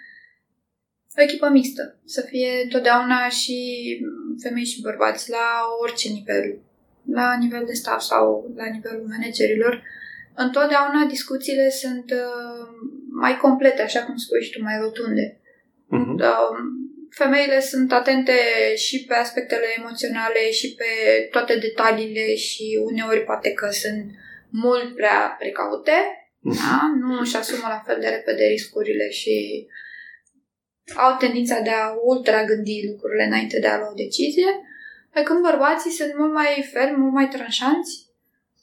o 1.17 1.21
echipă 1.21 1.49
mixtă, 1.49 1.99
să 2.05 2.21
fie 2.21 2.61
întotdeauna 2.63 3.29
și 3.29 3.57
femei 4.41 4.65
și 4.65 4.81
bărbați 4.81 5.29
la 5.29 5.47
orice 5.81 6.09
nivel, 6.09 6.59
la 7.05 7.37
nivel 7.37 7.63
de 7.65 7.73
staff 7.73 8.01
sau 8.01 8.51
la 8.55 8.65
nivelul 8.65 9.07
managerilor. 9.09 9.83
Întotdeauna 10.35 11.05
discuțiile 11.09 11.69
sunt 11.69 12.11
uh, 12.11 12.67
mai 13.11 13.37
complete, 13.37 13.81
așa 13.81 14.03
cum 14.03 14.15
spui 14.15 14.43
și 14.43 14.51
tu, 14.51 14.61
mai 14.61 14.77
rotunde. 14.81 15.39
Uh-huh. 15.97 16.29
Femeile 17.09 17.59
sunt 17.59 17.91
atente 17.91 18.37
și 18.75 19.05
pe 19.07 19.13
aspectele 19.13 19.65
emoționale 19.77 20.51
și 20.51 20.75
pe 20.75 21.21
toate 21.31 21.55
detaliile 21.55 22.35
și 22.35 22.79
uneori 22.91 23.23
poate 23.23 23.51
că 23.51 23.69
sunt 23.69 24.05
mult 24.49 24.95
prea 24.95 25.35
precaute, 25.39 25.91
uh-huh. 25.91 26.57
da? 26.61 26.79
nu 26.99 27.19
își 27.19 27.35
asumă 27.35 27.67
la 27.67 27.83
fel 27.85 27.97
de 27.99 28.07
repede 28.07 28.43
riscurile 28.45 29.09
și 29.09 29.67
au 30.95 31.17
tendința 31.17 31.59
de 31.59 31.69
a 31.69 31.93
ultra 32.03 32.45
gândi 32.45 32.87
lucrurile 32.89 33.23
înainte 33.23 33.59
de 33.59 33.67
a 33.67 33.77
lua 33.77 33.91
o 33.91 34.01
decizie, 34.03 34.49
pe 35.13 35.21
când 35.21 35.41
bărbații 35.41 35.91
sunt 35.91 36.13
mult 36.17 36.33
mai 36.33 36.69
fermi, 36.73 36.97
mult 36.97 37.13
mai 37.13 37.27
tranșanți 37.27 38.09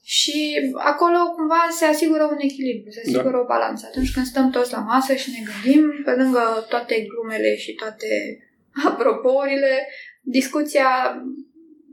și 0.02 0.36
acolo 0.74 1.18
cumva 1.36 1.62
se 1.78 1.84
asigură 1.84 2.24
un 2.24 2.38
echilibru, 2.38 2.90
se 2.90 3.00
asigură 3.04 3.36
da. 3.36 3.38
o 3.38 3.46
balanță. 3.46 3.86
Atunci 3.86 4.12
când 4.14 4.26
stăm 4.26 4.50
toți 4.50 4.72
la 4.72 4.78
masă 4.78 5.14
și 5.14 5.30
ne 5.30 5.42
gândim, 5.48 6.02
pe 6.04 6.10
lângă 6.10 6.66
toate 6.68 7.06
glumele 7.08 7.56
și 7.56 7.74
toate 7.74 8.08
apropourile, 8.90 9.88
discuția 10.20 10.88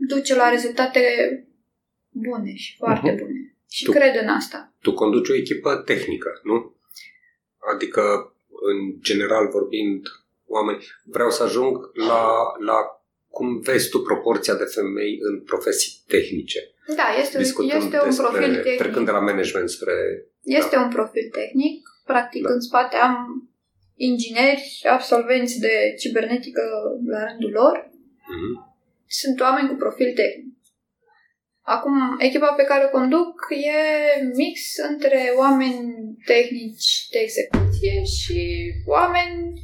duce 0.08 0.36
la 0.36 0.50
rezultate 0.50 1.02
bune 2.10 2.54
și 2.54 2.76
foarte 2.78 3.14
uh-huh. 3.14 3.20
bune. 3.20 3.56
Și 3.70 3.84
tu, 3.84 3.92
cred 3.92 4.22
în 4.22 4.28
asta. 4.28 4.74
Tu 4.82 4.94
conduci 4.94 5.30
o 5.30 5.36
echipă 5.36 5.76
tehnică, 5.76 6.30
nu? 6.44 6.76
Adică, 7.74 8.02
în 8.72 9.02
general 9.02 9.50
vorbind, 9.50 10.02
oameni, 10.48 10.86
vreau 11.04 11.30
să 11.30 11.44
ajung 11.44 11.78
la, 11.94 12.24
la 12.60 12.78
cum 13.30 13.60
vezi 13.60 13.90
tu 13.90 14.00
proporția 14.02 14.56
de 14.56 14.64
femei 14.64 15.18
în 15.22 15.42
profesii 15.42 15.94
tehnice. 16.08 16.60
Da, 16.96 17.08
este, 17.22 17.38
este 17.40 17.62
un 18.08 18.16
profil 18.16 18.62
tehnic. 18.62 18.78
Trecând 18.78 19.06
de 19.06 19.12
la 19.12 19.20
management 19.20 19.70
spre... 19.70 19.94
Este 20.44 20.76
da. 20.76 20.82
un 20.82 20.90
profil 20.90 21.30
tehnic. 21.32 21.90
Practic, 22.06 22.44
da. 22.44 22.54
în 22.54 22.60
spate 22.60 22.96
am 22.96 23.16
ingineri, 23.96 24.82
absolvenți 24.90 25.60
de 25.60 25.94
cibernetică 26.00 26.62
la 27.06 27.26
rândul 27.26 27.52
lor. 27.52 27.90
Mm-hmm. 27.90 28.76
Sunt 29.08 29.40
oameni 29.40 29.68
cu 29.68 29.76
profil 29.76 30.14
tehnic. 30.14 30.56
Acum, 31.62 32.16
echipa 32.20 32.54
pe 32.54 32.64
care 32.64 32.86
o 32.86 32.98
conduc 32.98 33.48
e 33.50 33.80
mix 34.36 34.60
între 34.90 35.34
oameni 35.38 36.18
tehnici 36.26 37.08
de 37.12 37.20
execuție 37.20 38.04
și 38.04 38.72
oameni 38.86 39.62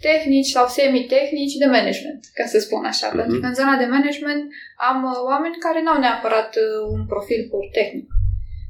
tehnici 0.00 0.54
sau 0.56 0.66
semi-tehnici 0.68 1.60
de 1.62 1.66
management, 1.76 2.22
ca 2.34 2.44
să 2.52 2.58
spun 2.58 2.84
așa. 2.84 3.08
Mm-hmm. 3.08 3.18
Pentru 3.20 3.40
că 3.40 3.46
în 3.46 3.54
zona 3.60 3.76
de 3.76 3.92
management 3.96 4.42
am 4.90 4.98
uh, 5.04 5.18
oameni 5.30 5.62
care 5.66 5.82
nu 5.82 5.90
au 5.90 6.00
neapărat 6.00 6.50
uh, 6.56 6.80
un 6.94 7.06
profil 7.06 7.46
pur 7.50 7.64
tehnic. 7.72 8.08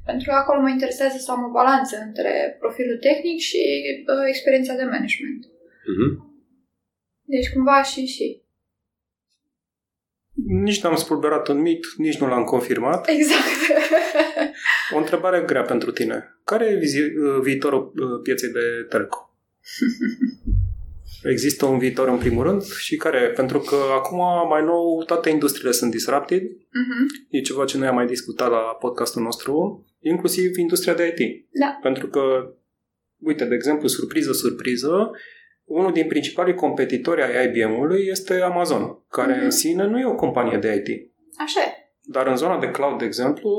Pentru 0.09 0.25
că 0.29 0.35
acolo 0.35 0.61
mă 0.61 0.71
interesează 0.71 1.17
să 1.19 1.31
am 1.31 1.43
o 1.49 1.51
balanță 1.51 1.95
între 2.07 2.57
profilul 2.59 2.99
tehnic 3.09 3.39
și 3.49 3.63
uh, 4.13 4.25
experiența 4.33 4.75
de 4.75 4.85
management. 4.95 5.43
Mm-hmm. 5.91 6.13
Deci 7.23 7.53
cumva 7.53 7.83
și 7.83 8.07
și. 8.07 8.45
Nici 10.67 10.83
n-am 10.83 10.97
spulberat 10.97 11.49
un 11.49 11.61
mit, 11.61 11.85
nici 11.97 12.19
nu 12.19 12.27
l-am 12.27 12.45
confirmat. 12.45 13.09
Exact. 13.09 13.59
o 14.95 14.99
întrebare 14.99 15.43
grea 15.47 15.63
pentru 15.63 15.91
tine. 15.91 16.17
Care 16.45 16.65
e 16.65 16.79
vizi- 16.79 17.17
uh, 17.25 17.41
viitorul 17.43 17.93
pieței 18.23 18.51
de 18.53 18.87
telco? 18.89 19.31
există 21.31 21.67
un 21.67 21.79
viitor 21.79 22.09
în 22.09 22.19
primul 22.19 22.45
rând 22.45 22.63
și 22.63 22.97
care, 22.97 23.31
pentru 23.31 23.59
că 23.59 23.77
acum 23.95 24.49
mai 24.49 24.63
nou 24.63 25.03
toate 25.07 25.31
industriile 25.31 25.73
sunt 25.73 25.91
disrupted, 25.91 26.43
uh-huh. 26.43 27.29
e 27.29 27.41
ceva 27.41 27.65
ce 27.65 27.79
noi 27.79 27.87
am 27.87 27.95
mai 27.95 28.07
discutat 28.07 28.51
la 28.51 28.59
podcastul 28.59 29.23
nostru, 29.23 29.85
inclusiv 30.01 30.57
industria 30.57 30.95
de 30.95 31.15
IT. 31.17 31.47
Da. 31.51 31.79
Pentru 31.83 32.07
că, 32.07 32.53
uite, 33.19 33.45
de 33.45 33.55
exemplu, 33.55 33.89
surpriză, 33.89 34.33
surpriză, 34.33 35.11
unul 35.65 35.93
din 35.93 36.07
principalii 36.07 36.55
competitori 36.55 37.23
ai 37.23 37.47
IBM-ului 37.47 38.07
este 38.07 38.41
Amazon, 38.41 39.05
care 39.11 39.39
uh-huh. 39.39 39.45
în 39.45 39.51
sine 39.51 39.87
nu 39.87 39.99
e 39.99 40.07
o 40.07 40.15
companie 40.15 40.59
de 40.59 40.85
IT. 40.85 41.13
Așa 41.39 41.61
e. 41.61 41.71
Dar 42.03 42.27
în 42.27 42.37
zona 42.37 42.59
de 42.59 42.71
cloud, 42.71 42.99
de 42.99 43.05
exemplu, 43.05 43.51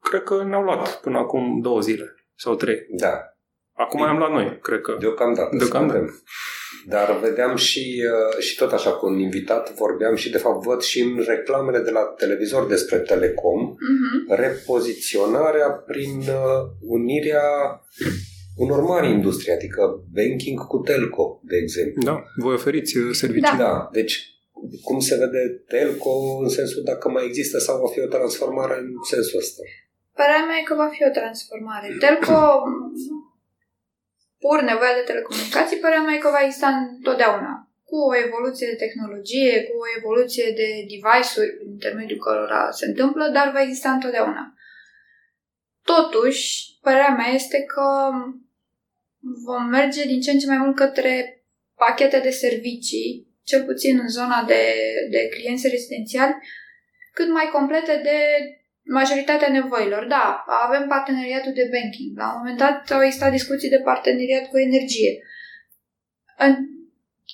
cred 0.00 0.22
că 0.22 0.44
ne-au 0.44 0.62
luat 0.62 1.00
până 1.00 1.18
acum 1.18 1.60
două 1.60 1.80
zile 1.80 2.14
sau 2.34 2.54
trei. 2.54 2.86
Da. 2.88 3.30
Acum 3.72 4.02
am 4.02 4.18
luat 4.18 4.30
noi, 4.30 4.58
cred 4.62 4.80
că. 4.80 4.96
Deocamdată. 4.98 5.56
Deocamdată. 5.56 6.22
Dar 6.86 7.18
vedeam 7.22 7.56
și, 7.56 8.04
uh, 8.04 8.42
și 8.42 8.56
tot 8.56 8.72
așa 8.72 8.90
cu 8.90 9.06
un 9.06 9.18
invitat, 9.18 9.74
vorbeam 9.74 10.14
și 10.14 10.30
de 10.30 10.38
fapt 10.38 10.64
văd 10.64 10.80
și 10.80 11.00
în 11.00 11.24
reclamele 11.26 11.78
de 11.78 11.90
la 11.90 12.00
televizor 12.00 12.66
despre 12.66 12.98
telecom, 12.98 13.74
uh-huh. 13.74 14.36
repoziționarea 14.36 15.68
prin 15.70 16.18
uh, 16.18 16.62
unirea 16.80 17.42
unor 18.56 18.82
mari 18.82 19.10
industrie, 19.10 19.54
adică 19.54 20.04
banking 20.14 20.66
cu 20.66 20.78
telco, 20.78 21.40
de 21.42 21.56
exemplu. 21.56 22.02
Da, 22.02 22.24
voi 22.36 22.54
oferiți 22.54 22.96
uh, 22.96 23.08
servicii. 23.12 23.56
Da. 23.58 23.64
da, 23.64 23.88
deci 23.92 24.14
cum 24.82 24.98
se 24.98 25.16
vede 25.16 25.42
telco 25.68 26.14
în 26.42 26.48
sensul 26.48 26.82
dacă 26.84 27.08
mai 27.08 27.24
există 27.24 27.58
sau 27.58 27.80
va 27.80 27.88
fi 27.88 28.00
o 28.00 28.06
transformare 28.16 28.76
în 28.78 28.88
sensul 29.10 29.38
ăsta? 29.38 29.62
Părerea 30.18 30.44
mea 30.48 30.58
e 30.60 30.68
că 30.70 30.74
va 30.82 30.88
fi 30.96 31.02
o 31.08 31.12
transformare. 31.20 31.86
Telco 32.04 32.40
pur 34.44 34.58
nevoia 34.62 34.94
de 34.94 35.08
telecomunicații, 35.10 35.82
părerea 35.82 36.02
mea 36.02 36.14
e 36.14 36.24
că 36.26 36.30
va 36.36 36.44
exista 36.44 36.68
întotdeauna. 36.68 37.52
Cu 37.90 37.96
o 37.96 38.16
evoluție 38.26 38.66
de 38.70 38.82
tehnologie, 38.84 39.54
cu 39.68 39.74
o 39.84 39.90
evoluție 39.98 40.46
de 40.60 40.68
device-uri 40.92 41.56
prin 41.56 41.70
intermediul 41.70 42.24
cărora 42.26 42.70
se 42.70 42.86
întâmplă, 42.86 43.24
dar 43.36 43.50
va 43.52 43.60
exista 43.62 43.90
întotdeauna. 43.92 44.54
Totuși, 45.82 46.44
părerea 46.80 47.14
mea 47.14 47.30
este 47.40 47.58
că 47.62 48.10
vom 49.46 49.64
merge 49.64 50.04
din 50.04 50.20
ce 50.20 50.30
în 50.30 50.38
ce 50.38 50.46
mai 50.46 50.58
mult 50.58 50.76
către 50.76 51.44
pachete 51.74 52.18
de 52.20 52.30
servicii, 52.30 53.26
cel 53.44 53.64
puțin 53.64 53.98
în 53.98 54.08
zona 54.08 54.44
de, 54.46 54.62
de 55.10 55.28
clienți 55.28 55.68
rezidențiali, 55.68 56.34
cât 57.12 57.28
mai 57.28 57.48
complete 57.52 58.00
de 58.02 58.18
majoritatea 58.98 59.48
nevoilor. 59.48 60.06
Da, 60.06 60.44
avem 60.66 60.88
parteneriatul 60.88 61.52
de 61.52 61.70
banking. 61.74 62.10
La 62.16 62.26
un 62.26 62.38
moment 62.38 62.58
dat 62.58 62.90
au 62.90 63.02
existat 63.02 63.30
discuții 63.30 63.74
de 63.74 63.84
parteneriat 63.90 64.44
cu 64.48 64.58
energie. 64.58 65.12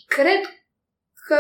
Cred 0.06 0.42
că 1.26 1.38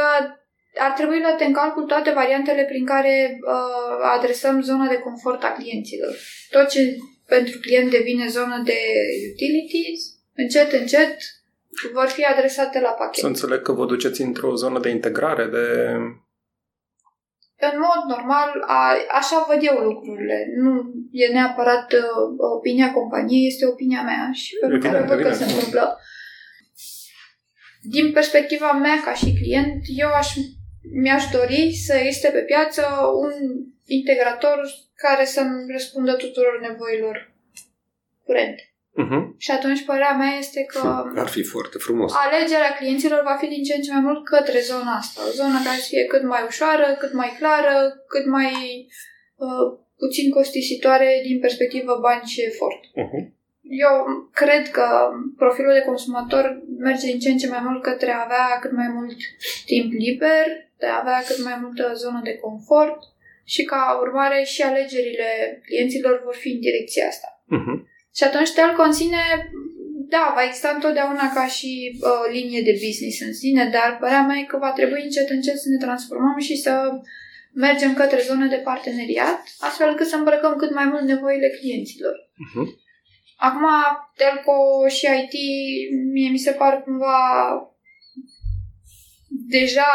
ar 0.78 0.90
trebui 0.90 1.20
luate 1.20 1.44
în 1.44 1.52
calcul 1.52 1.84
toate 1.84 2.10
variantele 2.10 2.64
prin 2.64 2.84
care 2.86 3.38
uh, 3.40 3.98
adresăm 4.16 4.62
zona 4.62 4.86
de 4.88 4.98
confort 4.98 5.42
a 5.42 5.52
clienților. 5.52 6.14
Tot 6.50 6.68
ce 6.68 6.96
pentru 7.26 7.58
client 7.58 7.90
devine 7.90 8.28
zonă 8.28 8.62
de 8.64 8.78
utilities, 9.32 10.00
încet, 10.34 10.72
încet 10.72 11.16
vor 11.92 12.06
fi 12.06 12.24
adresate 12.24 12.80
la 12.80 12.88
pachet. 12.88 13.20
Să 13.20 13.26
înțeleg 13.26 13.62
că 13.62 13.72
vă 13.72 13.86
duceți 13.86 14.20
într-o 14.20 14.54
zonă 14.54 14.78
de 14.78 14.88
integrare, 14.88 15.44
de 15.44 15.96
în 17.58 17.78
mod 17.78 18.16
normal, 18.16 18.62
a, 18.66 18.96
așa 19.10 19.44
văd 19.48 19.58
eu 19.60 19.76
lucrurile. 19.78 20.46
Nu 20.56 20.92
e 21.10 21.32
neapărat 21.32 21.92
uh, 21.92 22.34
opinia 22.56 22.92
companiei, 22.92 23.46
este 23.46 23.66
opinia 23.66 24.02
mea 24.02 24.30
și 24.32 24.54
pe 24.60 24.88
care 24.88 25.04
văd 25.04 25.22
că 25.22 25.32
se 25.32 25.44
întâmplă. 25.44 25.98
Din 27.82 28.12
perspectiva 28.12 28.72
mea 28.72 29.02
ca 29.04 29.14
și 29.14 29.38
client, 29.40 29.82
eu 29.96 30.08
aș, 30.12 30.34
mi-aș 31.02 31.24
dori 31.30 31.72
să 31.86 31.94
existe 31.94 32.28
pe 32.28 32.40
piață 32.40 32.82
un 33.14 33.32
integrator 33.84 34.60
care 34.94 35.24
să-mi 35.24 35.72
răspundă 35.72 36.12
tuturor 36.12 36.60
nevoilor 36.60 37.34
curente. 38.24 38.75
Uh-huh. 39.02 39.22
Și 39.44 39.50
atunci 39.50 39.84
părerea 39.84 40.16
mea 40.22 40.32
este 40.38 40.60
că 40.72 41.04
ar 41.16 41.28
fi 41.36 41.42
foarte 41.42 41.78
frumos. 41.78 42.12
Alegerea 42.26 42.76
clienților 42.78 43.22
va 43.30 43.36
fi 43.40 43.46
din 43.54 43.62
ce 43.62 43.74
în 43.74 43.82
ce 43.82 43.92
mai 43.92 44.04
mult 44.08 44.24
către 44.24 44.58
zona 44.70 44.92
asta. 45.02 45.20
O 45.28 45.30
zonă 45.40 45.56
care 45.64 45.78
să 45.78 45.88
fie 45.88 46.04
cât 46.04 46.22
mai 46.22 46.42
ușoară, 46.46 46.86
cât 46.98 47.12
mai 47.12 47.30
clară, 47.38 47.74
cât 48.08 48.26
mai 48.26 48.52
uh, 49.44 49.66
puțin 49.98 50.30
costisitoare 50.30 51.20
din 51.26 51.38
perspectivă 51.40 51.98
bani 52.00 52.30
și 52.32 52.40
efort. 52.50 52.80
Uh-huh. 53.02 53.24
Eu 53.86 53.94
cred 54.32 54.70
că 54.70 54.86
profilul 55.36 55.72
de 55.72 55.88
consumator 55.90 56.44
merge 56.78 57.06
din 57.06 57.18
ce 57.18 57.30
în 57.30 57.38
ce 57.38 57.48
mai 57.48 57.62
mult 57.66 57.82
către 57.82 58.10
a 58.10 58.24
avea 58.24 58.58
cât 58.60 58.72
mai 58.72 58.88
mult 58.96 59.16
timp 59.66 59.92
liber, 59.92 60.46
de 60.78 60.86
a 60.86 61.00
avea 61.00 61.22
cât 61.28 61.44
mai 61.44 61.58
multă 61.62 61.92
zonă 61.94 62.20
de 62.24 62.34
confort 62.36 62.98
și 63.44 63.62
ca 63.64 63.98
urmare 64.00 64.42
și 64.42 64.62
alegerile 64.62 65.60
clienților 65.66 66.20
vor 66.24 66.34
fi 66.34 66.48
în 66.48 66.60
direcția 66.60 67.06
asta. 67.06 67.28
Uh-huh. 67.56 67.78
Și 68.16 68.24
atunci 68.24 68.52
Telco 68.52 68.82
în 68.82 68.92
sine 68.92 69.22
da, 70.08 70.32
va 70.34 70.42
exista 70.44 70.70
întotdeauna 70.74 71.32
ca 71.34 71.46
și 71.46 71.98
uh, 72.00 72.32
linie 72.32 72.62
de 72.62 72.78
business 72.84 73.20
în 73.20 73.34
sine, 73.34 73.64
dar 73.72 73.96
părerea 74.00 74.26
mea 74.26 74.38
e 74.38 74.42
că 74.42 74.56
va 74.56 74.72
trebui 74.72 75.02
încet 75.02 75.28
încet 75.30 75.58
să 75.58 75.68
ne 75.68 75.84
transformăm 75.84 76.38
și 76.38 76.56
să 76.56 76.90
mergem 77.52 77.94
către 77.94 78.20
zone 78.20 78.46
de 78.46 78.56
parteneriat, 78.56 79.40
astfel 79.58 79.88
încât 79.88 80.06
să 80.06 80.16
îmbrăcăm 80.16 80.56
cât 80.56 80.74
mai 80.74 80.84
mult 80.84 81.02
nevoile 81.02 81.48
clienților. 81.60 82.14
Uh-huh. 82.14 82.68
Acum, 83.36 83.66
telco 84.14 84.88
și 84.88 85.06
IT, 85.06 85.34
mie 86.12 86.30
mi 86.30 86.38
se 86.38 86.50
par 86.50 86.82
cumva 86.82 87.18
deja 89.28 89.92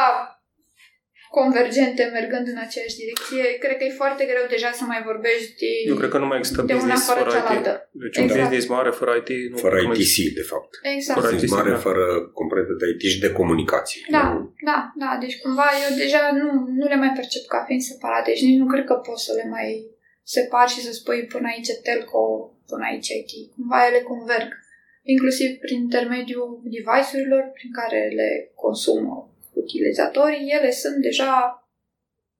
convergente, 1.37 2.03
mergând 2.17 2.45
în 2.53 2.59
aceeași 2.65 2.97
direcție. 3.01 3.43
Cred 3.63 3.75
că 3.77 3.83
e 3.85 3.99
foarte 4.03 4.23
greu 4.31 4.45
deja 4.55 4.71
să 4.79 4.83
mai 4.91 5.01
vorbești 5.09 5.65
Eu 5.91 5.95
cred 6.01 6.11
că 6.13 6.19
nu 6.23 6.27
mai 6.31 6.37
există 6.41 6.61
de 6.61 6.73
una 6.73 6.77
business 6.81 7.03
fără 7.11 7.23
fără 7.23 7.31
IT. 7.37 7.43
cealaltă. 7.43 7.73
Deci 8.03 8.17
un 8.17 8.23
Exact. 8.23 8.41
business 8.41 8.65
mare 8.75 8.89
fără 8.99 9.11
IT 9.21 9.29
nu 9.51 9.57
Fără 9.65 9.75
nu 9.81 9.87
mai 9.91 9.97
ITC, 10.01 10.15
de 10.39 10.45
fapt. 10.51 10.71
Exact. 10.95 11.17
Fără 11.19 11.29
Business 11.31 11.51
ITC, 11.53 11.59
mare, 11.59 11.73
da. 11.75 11.81
fără 11.87 12.03
componentă 12.39 12.73
de 12.81 12.85
IT 12.93 13.01
și 13.13 13.19
de 13.25 13.31
comunicații. 13.39 14.01
Da, 14.17 14.23
Nu? 14.33 14.39
da, 14.69 14.77
da. 15.03 15.11
Deci 15.23 15.37
cumva 15.43 15.67
eu 15.85 15.91
deja 16.03 16.21
nu, 16.39 16.47
nu 16.79 16.85
le 16.91 16.97
mai 17.03 17.11
percep 17.19 17.43
ca 17.53 17.59
fiind 17.67 17.83
separate. 17.91 18.27
Deci 18.31 18.45
nici 18.47 18.61
nu 18.63 18.67
cred 18.73 18.85
că 18.89 18.95
poți 19.07 19.25
să 19.27 19.31
le 19.39 19.45
mai 19.55 19.69
separi 20.35 20.73
și 20.73 20.81
să 20.87 20.91
spui 20.99 21.19
până 21.33 21.47
aici 21.53 21.71
telco, 21.85 22.23
până 22.71 22.83
aici 22.89 23.09
IT. 23.19 23.31
Cumva 23.55 23.79
ele 23.89 24.01
converg. 24.11 24.49
Inclusiv 25.13 25.49
prin 25.63 25.77
intermediul 25.81 26.49
device-urilor 26.75 27.43
prin 27.57 27.71
care 27.79 28.01
le 28.19 28.29
consumă 28.55 29.30
utilizatorii, 29.53 30.47
ele 30.57 30.71
sunt 30.71 30.95
deja 30.95 31.31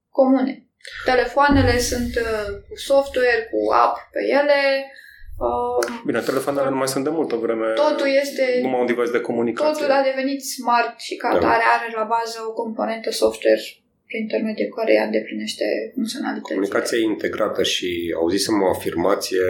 comune. 0.09 0.65
Telefoanele 1.05 1.77
sunt 1.79 2.15
uh, 2.15 2.47
cu 2.67 2.75
software, 2.75 3.47
cu 3.51 3.71
app 3.71 3.97
pe 4.11 4.19
ele. 4.39 4.91
Uh, 5.47 6.01
Bine, 6.05 6.19
telefoanele 6.19 6.69
nu 6.69 6.75
mai 6.75 6.87
sunt 6.87 7.03
de 7.03 7.09
multă 7.09 7.35
vreme. 7.35 7.73
totul 7.73 8.07
este 8.21 8.59
Numai 8.61 8.79
un 8.79 8.85
device 8.85 9.11
de 9.11 9.19
comunicație. 9.19 9.71
Totul 9.71 9.91
a 9.99 10.03
devenit 10.03 10.41
smart 10.45 10.99
și 10.99 11.15
ca 11.15 11.29
Da. 11.29 11.35
atare 11.37 11.63
are 11.75 11.91
la 11.95 12.03
bază 12.03 12.37
o 12.47 12.53
componentă 12.53 13.09
software 13.11 13.61
prin 14.05 14.21
intermediul 14.21 14.69
căreia 14.75 15.03
îndeplinește 15.03 15.65
funcționalitățile. 15.93 16.55
Comunicația 16.55 16.97
e 16.97 17.01
integrată 17.01 17.63
și 17.63 17.89
auzisem 18.19 18.61
o 18.61 18.69
afirmație 18.69 19.45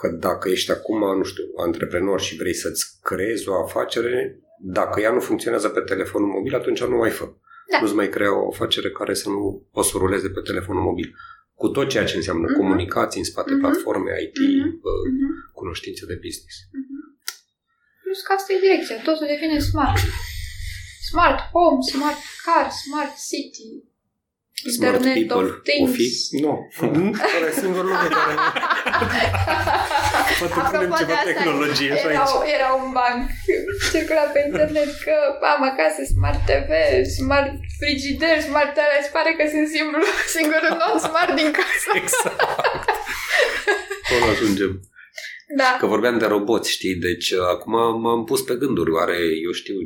că 0.00 0.08
dacă 0.08 0.48
ești 0.48 0.70
acum, 0.70 1.16
nu 1.16 1.22
știu, 1.22 1.44
antreprenor 1.56 2.20
și 2.20 2.36
vrei 2.36 2.54
să-ți 2.54 2.84
creezi 3.02 3.48
o 3.48 3.54
afacere, 3.62 4.38
dacă 4.64 5.00
ea 5.00 5.10
nu 5.12 5.20
funcționează 5.20 5.68
pe 5.68 5.80
telefonul 5.80 6.28
mobil, 6.28 6.54
atunci 6.54 6.82
nu 6.84 6.96
mai 6.96 7.10
fă. 7.10 7.24
Da. 7.70 7.80
Nu-ți 7.80 7.94
mai 7.94 8.08
crea 8.08 8.32
o 8.44 8.48
afacere 8.48 8.90
care 8.90 9.14
să 9.14 9.28
nu 9.28 9.66
poți 9.72 9.90
să 9.90 9.94
ruleze 9.98 10.28
pe 10.28 10.40
telefonul 10.40 10.82
mobil. 10.82 11.14
Cu 11.54 11.68
tot 11.68 11.88
ceea 11.88 12.04
ce 12.04 12.16
înseamnă 12.16 12.46
Mhm. 12.48 12.56
comunicații 12.58 13.20
în 13.20 13.26
spate, 13.26 13.50
Mhm. 13.52 13.60
platforme, 13.60 14.10
IT, 14.22 14.38
Mhm. 14.38 14.68
uh, 14.90 15.02
Mhm. 15.12 15.52
cunoștințe 15.52 16.06
de 16.06 16.14
business. 16.24 16.56
Plus 18.02 18.20
că 18.22 18.32
asta 18.32 18.52
e 18.52 18.58
direcția. 18.66 18.96
Totul 19.08 19.26
devine 19.32 19.58
smart. 19.58 19.98
Smart 21.10 21.38
home, 21.52 21.80
smart 21.92 22.20
car, 22.44 22.66
smart 22.84 23.14
city, 23.30 23.70
Smart 24.76 24.94
internet 24.96 25.14
people, 25.28 25.44
of 25.46 25.62
things. 25.70 25.90
o 25.90 25.92
fi? 25.96 26.06
Nu. 26.44 26.52
Care 27.32 27.46
e 27.50 27.60
singurul 27.60 27.90
lucru 27.90 28.08
care... 28.18 28.34
Poate 30.38 30.54
punem 30.54 30.92
Apropo 30.92 30.96
de 30.98 31.02
ceva 31.02 31.18
asta, 31.18 31.30
tehnologie 31.32 31.92
și 32.00 32.06
era, 32.06 32.22
aici. 32.22 32.36
era 32.58 32.68
un 32.82 32.88
banc 32.98 33.22
circula 33.92 34.24
pe 34.34 34.40
internet 34.48 34.90
că 35.06 35.14
am 35.54 35.62
acasă 35.70 36.00
Smart 36.14 36.40
TV, 36.50 36.70
Smart 37.18 37.52
frigider, 37.78 38.36
Smart 38.48 38.74
ăla, 38.82 38.96
îți 39.00 39.12
pare 39.16 39.30
că 39.38 39.44
sunt 39.54 39.68
simplu, 39.76 40.02
singurul 40.36 40.72
non-smart 40.80 41.32
din 41.40 41.50
casă. 41.58 41.88
Exact. 42.00 42.40
Acolo 44.04 44.24
ajungem. 44.34 44.72
Da. 45.60 45.76
Că 45.78 45.86
vorbeam 45.86 46.18
de 46.18 46.26
roboți, 46.26 46.70
știi? 46.70 46.94
Deci 46.94 47.30
uh, 47.30 47.44
acum 47.54 47.74
m-am 48.00 48.24
pus 48.24 48.40
pe 48.42 48.54
gânduri. 48.54 48.90
Oare, 48.90 49.18
eu 49.46 49.52
știu, 49.52 49.76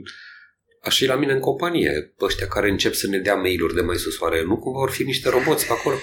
așa 0.87 1.05
e 1.05 1.09
la 1.09 1.15
mine 1.15 1.33
în 1.33 1.41
companie, 1.41 2.13
ăștia 2.21 2.47
care 2.47 2.69
încep 2.69 2.93
să 2.95 3.07
ne 3.09 3.19
dea 3.19 3.35
mail-uri 3.35 3.75
de 3.75 3.81
mai 3.81 3.97
sus, 3.97 4.19
oare 4.19 4.43
nu 4.43 4.57
cumva 4.59 4.79
vor 4.79 4.91
fi 4.91 5.03
niște 5.03 5.29
roboți 5.29 5.67
pe 5.67 5.73
acolo? 5.73 5.97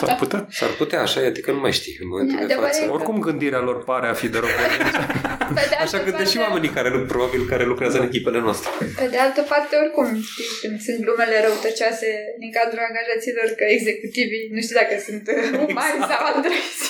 S-ar 0.00 0.16
putea. 0.16 0.46
S-ar 0.50 0.70
putea, 0.70 1.00
așa, 1.00 1.22
e, 1.22 1.26
adică 1.26 1.50
nu 1.52 1.60
mai 1.60 1.72
știi 1.72 1.96
în 2.02 2.08
momentul 2.08 2.36
de 2.36 2.42
Adevărat 2.44 2.70
față. 2.70 2.82
e 2.82 2.86
că- 2.86 2.92
Oricum 2.92 3.18
gândirea 3.20 3.60
lor 3.60 3.84
pare 3.84 4.06
a 4.08 4.12
fi 4.20 4.28
de 4.28 4.38
robot. 4.38 4.70
Pe 5.58 5.64
de 5.72 5.74
Așa 5.84 5.96
altă 5.96 6.08
gândesc 6.10 6.30
și 6.30 6.36
parte- 6.36 6.50
oamenii 6.52 6.74
care, 6.76 6.88
lu- 6.94 7.06
probabil, 7.14 7.46
care 7.52 7.64
lucrează 7.72 7.96
în 7.98 8.04
echipele 8.10 8.40
noastre. 8.46 8.70
Pe 9.00 9.06
de 9.14 9.18
altă 9.26 9.40
parte, 9.52 9.72
oricum, 9.82 10.06
știi, 10.30 10.50
când 10.62 10.80
sunt 10.86 10.98
glumele 11.04 11.36
răutăcioase 11.46 12.08
din 12.42 12.50
cadrul 12.58 12.82
angajaților, 12.88 13.46
că 13.58 13.64
executivii, 13.76 14.44
nu 14.54 14.60
știu 14.64 14.76
dacă 14.82 14.94
sunt 15.08 15.24
uh, 15.34 15.58
umani 15.68 15.98
sau 16.10 16.20
androizi. 16.32 16.84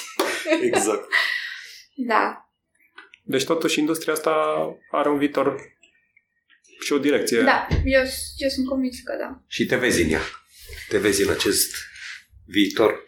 Exact. 0.71 1.05
Da. 2.13 2.25
Deci 3.23 3.45
totuși 3.45 3.79
industria 3.79 4.13
asta 4.13 4.35
are 4.91 5.09
un 5.09 5.19
viitor 5.19 5.47
și 6.81 6.93
o 6.93 6.99
direcție. 6.99 7.41
Da, 7.41 7.67
eu, 7.85 8.03
eu 8.37 8.49
sunt 8.49 8.67
convins 8.69 8.97
că 9.05 9.17
da. 9.21 9.41
Și 9.47 9.67
te 9.67 9.77
vezi 9.77 10.03
în 10.03 10.11
ea. 10.11 10.21
Te 10.89 10.99
vezi 10.99 11.23
în 11.23 11.31
acest 11.31 11.75
viitor. 12.47 13.05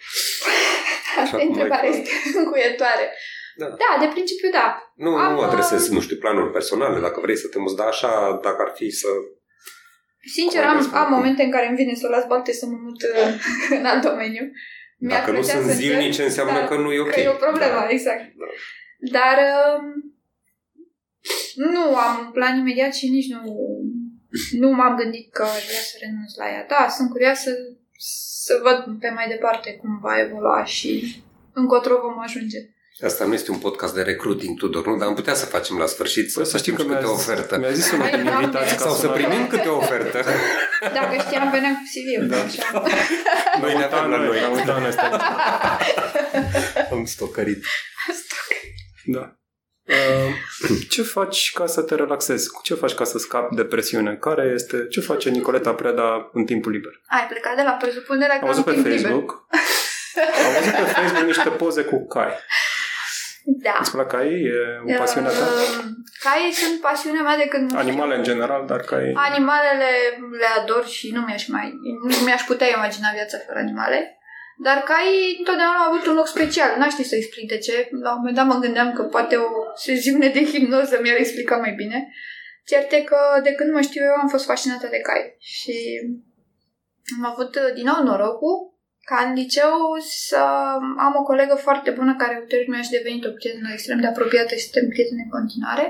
Asta 1.23 1.37
e 1.41 1.45
cum 1.45 1.53
întrebare 1.53 1.87
ai 1.87 1.99
este 1.99 2.39
încuietoare. 2.39 3.13
Da. 3.57 3.67
Da, 3.67 3.91
de 4.01 4.09
principiu 4.13 4.51
da. 4.51 4.93
Nu, 4.95 5.17
Am, 5.17 5.33
nu 5.33 5.41
adresez, 5.41 5.83
uh, 5.87 5.93
nu 5.95 6.01
știu, 6.01 6.17
planuri 6.17 6.51
personale, 6.53 7.01
dacă 7.01 7.21
vrei 7.21 7.37
să 7.37 7.49
te 7.49 7.59
muți, 7.59 7.77
dar 7.77 7.87
așa, 7.87 8.41
dacă 8.43 8.63
ar 8.67 8.73
fi 8.75 8.91
să... 8.91 9.09
Sincer, 10.35 10.61
Cum 10.61 10.71
ai 10.71 10.77
am, 10.77 10.83
spune? 10.83 10.99
am 10.99 11.13
momente 11.13 11.43
în 11.43 11.51
care 11.51 11.67
îmi 11.67 11.77
vine 11.77 11.95
să 11.95 12.07
o 12.07 12.11
las 12.11 12.27
balte 12.27 12.53
să 12.53 12.67
mă 12.67 12.79
mut 12.83 13.03
uh, 13.03 13.35
în 13.79 13.85
alt 13.85 14.03
domeniu. 14.03 14.45
Mi-ar 14.99 15.19
Dacă 15.19 15.31
nu 15.31 15.39
plăcea 15.39 15.53
sunt 15.53 15.71
să 15.71 15.77
zilnice, 15.77 16.05
încerc, 16.05 16.29
înseamnă 16.29 16.53
dar 16.53 16.69
că 16.69 16.77
nu 16.77 16.93
e 16.93 17.01
ok. 17.01 17.11
Că 17.11 17.21
e 17.21 17.29
o 17.29 17.43
problemă, 17.47 17.81
Da. 17.81 17.89
exact. 17.89 18.21
Da. 18.21 18.47
Dar 19.19 19.37
um, 19.39 20.10
nu 21.55 21.97
am 21.97 22.19
un 22.25 22.31
plan 22.33 22.59
imediat 22.59 22.95
și 22.95 23.09
nici 23.09 23.31
nu, 23.31 23.57
nu 24.59 24.71
m-am 24.71 24.97
gândit 24.97 25.33
că 25.33 25.43
aș 25.43 25.65
vrea 25.69 25.81
să 25.91 25.97
renunț 26.01 26.35
la 26.37 26.47
ea. 26.49 26.67
Da, 26.69 26.89
sunt 26.97 27.11
curioasă 27.11 27.51
să 28.45 28.61
văd 28.63 28.99
pe 29.01 29.11
mai 29.15 29.29
departe 29.29 29.71
cum 29.81 29.99
va 30.03 30.21
evolua 30.21 30.65
și 30.65 31.23
încotro 31.53 31.99
vom 32.03 32.21
ajunge. 32.23 32.59
Asta 33.05 33.25
nu 33.25 33.35
este 33.35 33.51
un 33.51 33.59
podcast 33.59 33.95
de 33.95 34.03
recruiting, 34.03 34.59
Tudor, 34.59 34.87
nu? 34.87 34.97
Dar 34.97 35.09
am 35.09 35.15
putea 35.15 35.35
să 35.35 35.47
facem 35.47 35.77
la 35.79 35.87
sfârșit, 35.87 36.31
să, 36.31 36.39
Păi 36.41 36.49
să 36.49 36.57
știi 36.59 36.73
că 36.73 36.83
câte 36.83 36.99
mi-a 36.99 37.11
o 37.11 37.15
zis, 37.17 37.27
ofertă. 37.29 37.59
mi-a 37.59 37.71
zis 37.71 37.91
unul 37.93 38.03
Hai, 38.09 38.15
din 38.15 38.25
Doamne. 38.25 38.43
invitați 38.45 38.75
ca 38.77 38.81
Sau 38.81 38.93
să 38.95 39.01
sună- 39.01 39.13
primim 39.13 39.47
câte 39.47 39.69
o 39.69 39.77
ofertă. 39.77 40.25
Dacă 40.81 41.15
știam, 41.27 41.51
veneam 41.51 41.75
cu 41.75 41.83
CV-ul. 41.93 42.29
Da. 42.29 42.43
Așa. 42.43 42.83
Noi 43.61 43.77
ne 43.77 43.85
avem 43.85 44.11
la 44.11 44.17
noi. 44.17 44.39
Am 44.41 44.53
uitat 44.53 44.79
noi 44.79 44.89
asta. 44.89 45.21
Am 46.93 47.05
stocărit. 47.05 47.65
Da. 49.05 49.40
Uh, 49.91 50.35
ce 50.89 51.03
faci 51.03 51.53
ca 51.53 51.67
să 51.67 51.83
te 51.83 51.95
relaxezi? 51.95 52.49
Ce 52.63 52.75
faci 52.75 52.95
ca 52.95 53.05
să 53.05 53.19
scapi 53.19 53.55
de 53.55 53.65
presiune? 53.65 54.17
Care 54.21 54.51
este, 54.55 54.87
ce 54.91 55.01
face 55.01 55.31
Nicoleta 55.31 55.73
Preda 55.75 56.31
în 56.33 56.45
timpul 56.45 56.73
liber? 56.73 56.93
Ai 57.07 57.27
plecat 57.29 57.57
de 57.57 57.63
la 57.63 57.71
presupunerea 57.71 58.39
că 58.39 58.45
Am 58.45 58.51
văzut 58.51 58.67
am 58.67 58.73
pe 58.73 58.81
timp 58.81 58.87
liber. 58.87 59.01
Facebook. 59.01 59.47
Am 60.47 60.53
văzut 60.59 60.73
pe 60.73 60.93
Facebook 60.93 61.25
niște 61.27 61.49
poze 61.49 61.83
cu 61.83 62.07
cai. 62.07 62.33
Da. 63.45 63.77
Îți 63.81 63.91
plac 63.91 64.09
cai? 64.09 64.33
E 64.87 64.95
o 64.95 64.99
pasiune 64.99 65.29
ta? 65.29 65.33
Uh, 65.35 65.85
Caii 66.25 66.53
sunt 66.53 66.81
pasiunea 66.81 67.23
mea 67.23 67.37
de 67.37 67.47
când... 67.49 67.63
nu 67.63 67.79
știu. 67.79 67.89
Animale 67.89 68.17
în 68.17 68.23
general, 68.23 68.67
dar 68.67 68.81
cai... 68.81 69.13
Animalele 69.15 69.91
le 70.41 70.47
ador 70.61 70.87
și 70.87 71.11
nu 71.13 71.21
mi-aș 71.21 71.47
mai... 71.49 71.75
Nu 72.09 72.17
mi-aș 72.25 72.43
putea 72.43 72.69
imagina 72.77 73.09
viața 73.15 73.39
fără 73.47 73.59
animale. 73.59 74.20
Dar 74.67 74.79
caii 74.91 75.37
întotdeauna 75.39 75.79
au 75.79 75.93
avut 75.93 76.07
un 76.07 76.15
loc 76.15 76.29
special. 76.29 76.71
N-aș 76.79 76.93
ști 76.93 77.11
să 77.11 77.17
explic 77.17 77.49
de 77.49 77.59
ce. 77.59 77.89
La 78.05 78.11
un 78.11 78.19
moment 78.19 78.37
dat 78.37 78.47
mă 78.47 78.59
gândeam 78.65 78.93
că 78.93 79.03
poate 79.03 79.37
o 79.37 79.49
sesiune 79.75 80.29
de 80.29 80.45
hipnoză 80.45 80.99
mi-ar 81.03 81.17
explica 81.19 81.57
mai 81.57 81.73
bine. 81.73 81.99
Cert 82.65 82.93
e 82.93 83.01
că 83.01 83.21
de 83.43 83.53
când 83.53 83.73
mă 83.73 83.81
știu 83.81 84.03
eu 84.03 84.15
am 84.23 84.29
fost 84.29 84.45
fascinată 84.45 84.87
de 84.91 85.01
cai. 85.09 85.37
Și 85.39 85.75
am 87.19 87.25
avut 87.33 87.55
uh, 87.55 87.75
din 87.75 87.85
nou 87.85 88.03
norocul 88.03 88.57
ca 89.11 89.19
în 89.27 89.33
liceu 89.41 89.77
să 90.01 90.41
am 91.07 91.15
o 91.21 91.23
colegă 91.23 91.55
foarte 91.55 91.91
bună 91.91 92.15
care 92.19 92.39
ulterior 92.41 92.69
mi-a 92.69 92.83
și 92.83 92.97
devenit 92.97 93.25
o 93.25 93.31
prietenă 93.31 93.69
extrem 93.73 94.01
de 94.01 94.07
apropiată 94.07 94.55
și 94.55 94.67
suntem 94.67 94.89
prietene 94.89 95.23
în 95.25 95.31
continuare, 95.39 95.87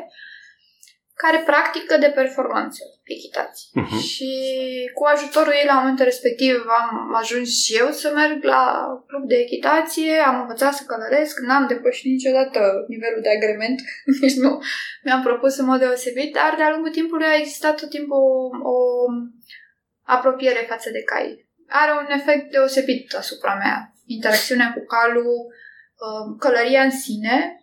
care 1.23 1.39
practică 1.51 1.95
de 1.97 2.11
performanță 2.21 2.83
echitație. 3.17 3.67
Mhm. 3.73 3.99
Și 3.99 4.31
cu 4.95 5.05
ajutorul 5.05 5.53
ei 5.61 5.71
la 5.71 5.79
momentul 5.79 6.05
respectiv 6.05 6.55
am 6.81 7.15
ajuns 7.23 7.49
și 7.63 7.73
eu 7.83 7.91
să 7.91 8.09
merg 8.15 8.45
la 8.55 8.65
club 9.09 9.25
de 9.29 9.37
echitație, 9.47 10.13
am 10.31 10.41
învățat 10.41 10.73
să 10.75 10.83
călăresc, 10.87 11.35
n-am 11.41 11.67
depășit 11.67 12.11
niciodată 12.13 12.61
nivelul 12.89 13.23
de 13.23 13.31
agrement, 13.37 13.79
nici 14.21 14.41
nu 14.45 14.63
mi-am 15.05 15.23
propus 15.23 15.57
în 15.59 15.67
mod 15.67 15.79
deosebit, 15.79 16.33
dar 16.33 16.55
de-a 16.57 16.71
lungul 16.71 16.91
timpului 16.91 17.27
a 17.27 17.39
existat 17.39 17.81
tot 17.81 17.91
timpul 17.91 18.17
o, 18.17 18.27
o 18.73 18.77
apropiere 20.03 20.67
față 20.69 20.91
de 20.91 21.03
cai. 21.03 21.49
Are 21.69 21.93
un 21.93 22.09
efect 22.19 22.51
deosebit 22.51 23.15
asupra 23.15 23.55
mea. 23.55 23.93
Interacțiunea 24.07 24.73
cu 24.77 24.83
calul, 24.85 25.37
uh, 26.05 26.37
călăria 26.39 26.83
în 26.83 26.91
sine, 26.91 27.60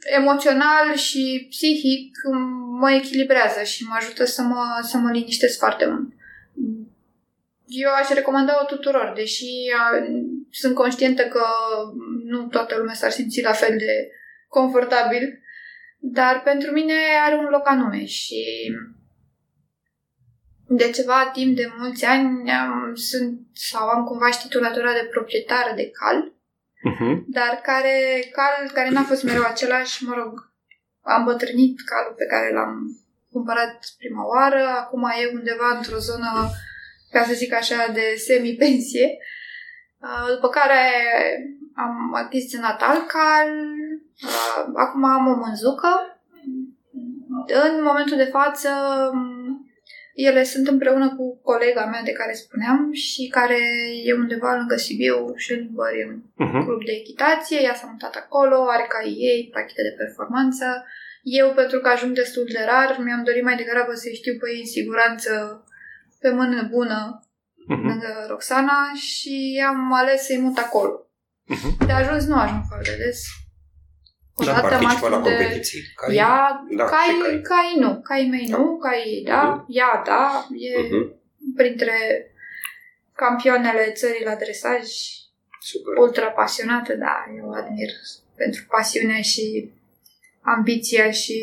emoțional 0.00 0.94
și 0.94 1.46
psihic 1.50 2.16
mă 2.80 2.92
echilibrează 2.92 3.62
și 3.62 3.84
mă 3.84 3.94
ajută 3.98 4.24
să 4.24 4.42
mă, 4.42 4.64
să 4.82 4.96
mă 4.96 5.10
liniștesc 5.10 5.58
foarte 5.58 5.86
mult. 5.86 6.12
Eu 7.66 7.90
aș 7.90 8.08
recomanda-o 8.08 8.64
tuturor, 8.64 9.12
deși 9.16 9.46
a, 9.78 9.90
sunt 10.50 10.74
conștientă 10.74 11.22
că 11.22 11.44
nu 12.24 12.46
toată 12.46 12.76
lumea 12.76 12.94
s-ar 12.94 13.10
simți 13.10 13.42
la 13.42 13.52
fel 13.52 13.76
de 13.78 14.10
confortabil 14.48 15.42
dar 15.98 16.42
pentru 16.42 16.72
mine 16.72 16.94
are 17.24 17.34
un 17.34 17.44
loc 17.44 17.68
anume 17.68 18.04
și 18.04 18.44
de 20.68 20.90
ceva 20.90 21.30
timp, 21.32 21.56
de 21.56 21.72
mulți 21.78 22.04
ani, 22.04 22.50
am, 22.50 22.94
sunt 22.94 23.40
sau 23.52 23.88
am 23.88 24.04
cumva 24.04 24.30
și 24.30 24.38
titulatura 24.38 24.92
de 24.92 25.08
proprietară 25.10 25.72
de 25.76 25.90
cal, 25.90 26.32
Uh-huh. 26.78 27.14
dar 27.26 27.60
care, 27.62 27.96
cal 28.32 28.70
care 28.72 28.90
n-a 28.90 29.02
fost 29.02 29.22
mereu 29.22 29.42
același, 29.42 30.04
mă 30.04 30.14
rog, 30.14 30.52
am 31.02 31.24
bătrânit 31.24 31.80
calul 31.90 32.14
pe 32.16 32.26
care 32.26 32.52
l-am 32.52 32.74
cumpărat 33.32 33.78
prima 33.98 34.26
oară, 34.26 34.62
acum 34.66 35.02
e 35.04 35.34
undeva 35.34 35.76
într-o 35.76 35.98
zonă, 35.98 36.50
ca 37.10 37.22
să 37.22 37.32
zic 37.32 37.52
așa, 37.54 37.86
de 37.92 38.14
semi-pensie, 38.26 39.18
Uh, 40.00 40.34
după 40.34 40.48
care 40.48 40.80
am 41.74 42.14
achiziționat 42.14 42.82
alt 42.82 43.06
cal, 43.06 43.48
uh, 44.22 44.64
acum 44.74 45.04
am 45.04 45.26
o 45.26 45.34
mânzucă. 45.34 46.20
În 47.66 47.82
momentul 47.82 48.16
de 48.16 48.24
față, 48.24 48.68
um, 49.12 49.37
ele 50.26 50.42
sunt 50.52 50.66
împreună 50.68 51.08
cu 51.16 51.40
colega 51.50 51.84
mea 51.92 52.02
de 52.08 52.12
care 52.20 52.32
spuneam 52.32 52.92
și 52.92 53.22
care 53.36 53.58
e 54.04 54.12
undeva 54.24 54.54
lângă 54.58 54.76
Sibiu 54.76 55.32
și 55.36 55.52
în 55.52 55.64
Băr, 55.76 55.92
e 56.00 56.04
un 56.12 56.20
Uh-huh. 56.44 56.64
club 56.64 56.80
de 56.84 56.92
echitație, 57.02 57.58
ea 57.62 57.74
s-a 57.74 57.88
mutat 57.92 58.14
acolo, 58.14 58.56
are 58.74 58.86
ca 58.88 59.00
ei, 59.30 59.48
practică 59.52 59.82
de 59.88 59.94
performanță. 60.02 60.66
Eu, 61.22 61.48
pentru 61.60 61.78
că 61.80 61.88
ajung 61.88 62.12
destul 62.14 62.46
de 62.52 62.62
rar, 62.70 62.88
mi-am 63.04 63.24
dorit 63.24 63.44
mai 63.44 63.56
degrabă 63.56 63.92
să-i 63.94 64.14
știu 64.20 64.34
pe 64.40 64.46
ei 64.52 64.58
în 64.64 64.66
siguranță, 64.76 65.30
pe 66.20 66.30
mână 66.30 66.68
bună, 66.70 67.00
Uh-huh. 67.70 67.86
lângă 67.90 68.26
Roxana 68.28 68.78
și 68.94 69.64
am 69.68 69.92
ales 69.92 70.20
să-i 70.24 70.38
mut 70.46 70.58
acolo. 70.58 70.94
Uh-huh. 71.54 71.86
De 71.86 71.92
ajuns 71.92 72.24
nu 72.26 72.36
ajung 72.38 72.62
foarte 72.68 72.94
des. 73.04 73.18
O 74.40 74.44
Dar 74.44 74.54
dată 74.54 74.68
participă 74.68 75.08
la 75.08 75.16
maxim 75.18 75.36
de... 75.36 75.36
competiții? 75.42 75.80
Cai? 75.96 76.14
Ea, 76.16 76.64
Da, 76.76 76.84
cai, 76.84 77.08
și 77.08 77.20
cai. 77.22 77.40
cai 77.50 77.70
nu, 77.78 78.00
cai 78.08 78.26
mei 78.30 78.46
nu, 78.48 78.78
cai 78.78 79.22
da, 79.26 79.42
Mhm. 79.42 79.64
ea 79.68 80.02
da, 80.06 80.46
e 80.68 80.80
Mhm. 80.82 81.14
printre 81.56 81.96
campioanele 83.12 83.92
țării 83.92 84.24
la 84.24 84.34
dresaj, 84.34 84.82
Super. 85.60 85.96
ultra 85.96 86.26
pasionată, 86.26 86.94
da, 86.94 87.24
eu 87.38 87.48
o 87.48 87.54
admir 87.54 87.90
pentru 88.36 88.62
pasiunea 88.68 89.20
și 89.20 89.70
ambiția 90.40 91.10
și 91.10 91.38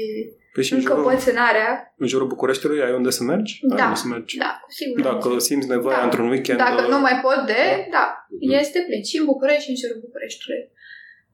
Păi 0.53 0.63
și 0.63 0.73
în 0.73 0.79
jurul, 0.79 0.97
încăpățânarea. 0.97 1.93
în 1.97 2.07
jurul 2.07 2.27
Bucureștiului 2.27 2.81
ai 2.81 2.93
unde 2.93 3.09
să 3.09 3.23
mergi? 3.23 3.59
Da. 3.61 3.75
Ai 3.75 3.83
unde 3.83 3.99
să 3.99 4.07
mergi. 4.07 4.37
Da, 4.37 4.59
cu 4.63 4.71
siguranță. 4.71 5.27
Dacă 5.27 5.39
simți 5.39 5.67
nevoia 5.67 5.97
Da. 5.97 6.03
într-un 6.03 6.29
weekend... 6.29 6.57
Dacă 6.59 6.81
uh, 6.83 6.87
nu 6.89 6.99
mai 6.99 7.19
pot 7.21 7.39
de, 7.45 7.87
da, 7.91 8.27
Mhm. 8.29 8.51
este 8.59 8.79
plin. 8.87 9.03
Și 9.03 9.17
în 9.17 9.25
București 9.25 9.63
și 9.63 9.69
în 9.69 9.75
jurul 9.75 9.99
Bucureștiului. 10.05 10.63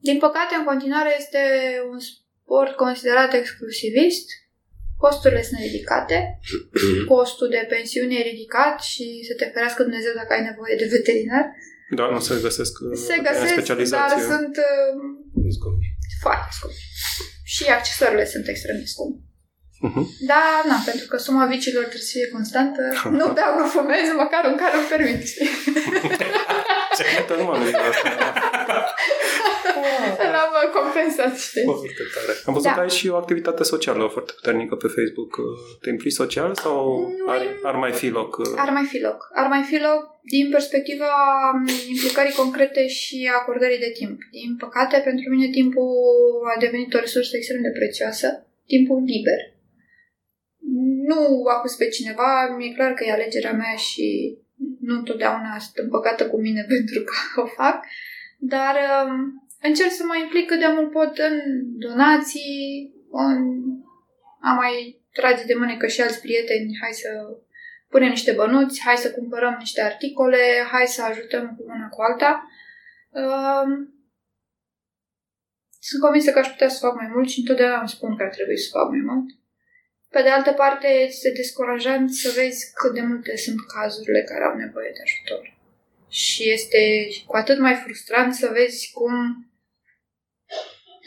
Din 0.08 0.18
păcate, 0.26 0.52
în 0.56 0.64
continuare 0.70 1.12
este 1.22 1.42
un 1.92 1.98
sport 2.08 2.72
considerat 2.84 3.30
exclusivist. 3.34 4.26
Costurile 5.04 5.42
sunt 5.48 5.60
ridicate, 5.60 6.18
costul 7.14 7.48
de 7.56 7.66
pensiune 7.74 8.14
e 8.14 8.30
ridicat 8.32 8.76
și 8.90 9.04
să 9.28 9.32
te 9.38 9.46
ferească 9.54 9.80
Dumnezeu 9.82 10.12
dacă 10.20 10.32
ai 10.32 10.48
nevoie 10.50 10.74
de 10.82 10.92
veterinar. 10.96 11.44
Da, 11.98 12.04
nu 12.14 12.20
se 12.20 12.34
găsesc 12.46 12.74
uh, 12.80 12.96
Se 13.08 13.16
găsesc, 13.26 13.54
dar 13.54 13.58
specializație. 13.58 14.22
sunt 14.34 14.54
uh, 14.70 14.92
foarte 16.24 16.48
scumpe. 16.56 16.82
Și 17.54 17.64
accesoriile 17.78 18.26
sunt 18.34 18.46
extrem 18.48 18.76
de 18.82 18.88
scumpe. 18.94 19.20
Uh-huh. 19.86 20.04
Da, 20.32 20.44
na, 20.70 20.76
pentru 20.90 21.06
că 21.10 21.16
suma 21.16 21.46
vicilor 21.54 21.84
trebuie 21.90 22.08
să 22.10 22.16
fie 22.18 22.28
constantă. 22.36 22.82
nu 23.20 23.26
beau, 23.36 23.52
nu 23.60 23.66
fumez, 23.76 24.06
măcar 24.24 24.42
un 24.50 24.56
care 24.62 24.74
îmi 24.78 24.90
permit, 24.92 25.20
știi? 25.32 25.50
Uite, 27.18 27.34
nu 27.38 27.44
m-am 27.44 27.58
gândit 27.58 27.78
la 27.82 27.88
asta. 27.92 28.08
L-am 30.34 30.52
uh, 30.62 30.70
compensat, 30.78 31.32
știi? 31.38 31.64
Foarte 31.64 32.04
tare. 32.14 32.32
Am 32.46 32.52
văzut 32.56 32.68
Da. 32.68 32.74
că 32.74 32.80
ai 32.80 32.90
și 32.98 33.08
o 33.08 33.16
activitate 33.22 33.62
socială 33.62 34.08
foarte 34.14 34.32
puternică 34.38 34.74
pe 34.82 34.88
Facebook. 34.96 35.32
Uh, 35.36 35.44
Te 35.82 35.88
implici 35.88 36.12
social 36.22 36.50
sau 36.64 36.76
Nu 37.18 37.30
ar, 37.32 37.40
e- 37.40 37.58
ar 37.70 37.74
mai 37.84 37.92
fi 38.00 38.08
loc? 38.08 38.36
uh, 38.36 38.52
Ar 38.64 38.70
mai 38.78 38.84
fi 38.92 38.98
loc. 39.00 39.18
Ar 39.34 39.46
mai 39.54 39.62
fi 39.70 39.76
loc 39.88 40.02
din 40.34 40.50
perspectiva 40.50 41.10
m, 41.62 41.66
implicării 41.94 42.32
concrete 42.42 42.86
și 42.88 43.30
acordării 43.40 43.78
de 43.86 43.92
timp. 43.98 44.16
Din 44.30 44.56
păcate, 44.64 44.96
pentru 45.08 45.26
mine 45.34 45.48
timpul 45.58 45.90
a 46.56 46.60
devenit 46.60 46.94
o 46.94 46.98
resursă 46.98 47.36
extrem 47.36 47.62
de 47.62 47.70
prețioasă. 47.78 48.26
Timpul 48.66 48.98
liber. 49.12 49.40
Nu 51.08 51.42
acuz 51.56 51.74
pe 51.74 51.88
cineva, 51.88 52.30
mi-e 52.56 52.72
clar 52.76 52.92
că 52.94 53.04
e 53.04 53.12
alegerea 53.12 53.52
mea 53.52 53.74
și 53.74 54.06
nu 54.80 54.94
întotdeauna 54.98 55.52
sunt 55.58 55.76
împăcată 55.84 56.26
cu 56.26 56.40
mine 56.40 56.62
pentru 56.74 57.00
că 57.08 57.40
o 57.40 57.46
fac, 57.46 57.76
dar 58.44 58.74
um, 59.06 59.14
încerc 59.60 59.90
să 59.90 60.04
mă 60.06 60.16
implic 60.16 60.46
cât 60.46 60.58
de 60.58 60.66
mult 60.66 60.90
pot 60.90 61.18
în 61.18 61.36
donații, 61.78 62.92
în 63.10 63.38
a 64.40 64.52
mai 64.52 65.00
trage 65.12 65.44
de 65.44 65.54
mânecă 65.54 65.86
și 65.86 66.00
alți 66.00 66.20
prieteni, 66.20 66.78
hai 66.80 66.92
să 66.92 67.08
punem 67.88 68.08
niște 68.08 68.32
bănuți, 68.32 68.80
hai 68.84 68.96
să 68.96 69.10
cumpărăm 69.12 69.56
niște 69.58 69.82
articole, 69.82 70.66
hai 70.72 70.86
să 70.86 71.02
ajutăm 71.02 71.54
cu 71.56 71.62
una 71.66 71.88
cu 71.88 72.00
alta. 72.02 72.46
Um, 73.10 73.70
sunt 75.80 76.00
convinsă 76.02 76.30
că 76.30 76.38
aș 76.38 76.48
putea 76.48 76.68
să 76.68 76.84
fac 76.86 76.94
mai 76.94 77.10
mult 77.14 77.28
și 77.28 77.38
întotdeauna 77.38 77.78
îmi 77.78 77.88
spun 77.88 78.16
că 78.16 78.22
ar 78.22 78.28
trebui 78.28 78.58
să 78.58 78.68
fac 78.78 78.88
mai 78.88 79.02
mult. 79.10 79.28
Pe 80.10 80.22
de 80.22 80.28
altă 80.28 80.52
parte, 80.52 80.88
este 80.88 81.30
descurajant 81.30 82.10
să 82.10 82.28
vezi 82.40 82.72
cât 82.74 82.94
de 82.94 83.00
multe 83.00 83.36
sunt 83.36 83.58
cazurile 83.74 84.22
care 84.22 84.44
au 84.44 84.56
nevoie 84.56 84.90
de 84.96 85.02
ajutor. 85.02 85.60
Și 86.12 86.50
este 86.50 87.08
cu 87.26 87.36
atât 87.36 87.58
mai 87.58 87.74
frustrant 87.74 88.34
să 88.34 88.50
vezi 88.52 88.90
cum, 88.92 89.14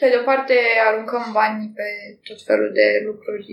pe 0.00 0.08
de 0.08 0.16
o 0.20 0.24
parte, 0.24 0.54
aruncăm 0.86 1.30
bani 1.32 1.72
pe 1.74 2.18
tot 2.22 2.42
felul 2.42 2.70
de 2.72 3.02
lucruri 3.04 3.46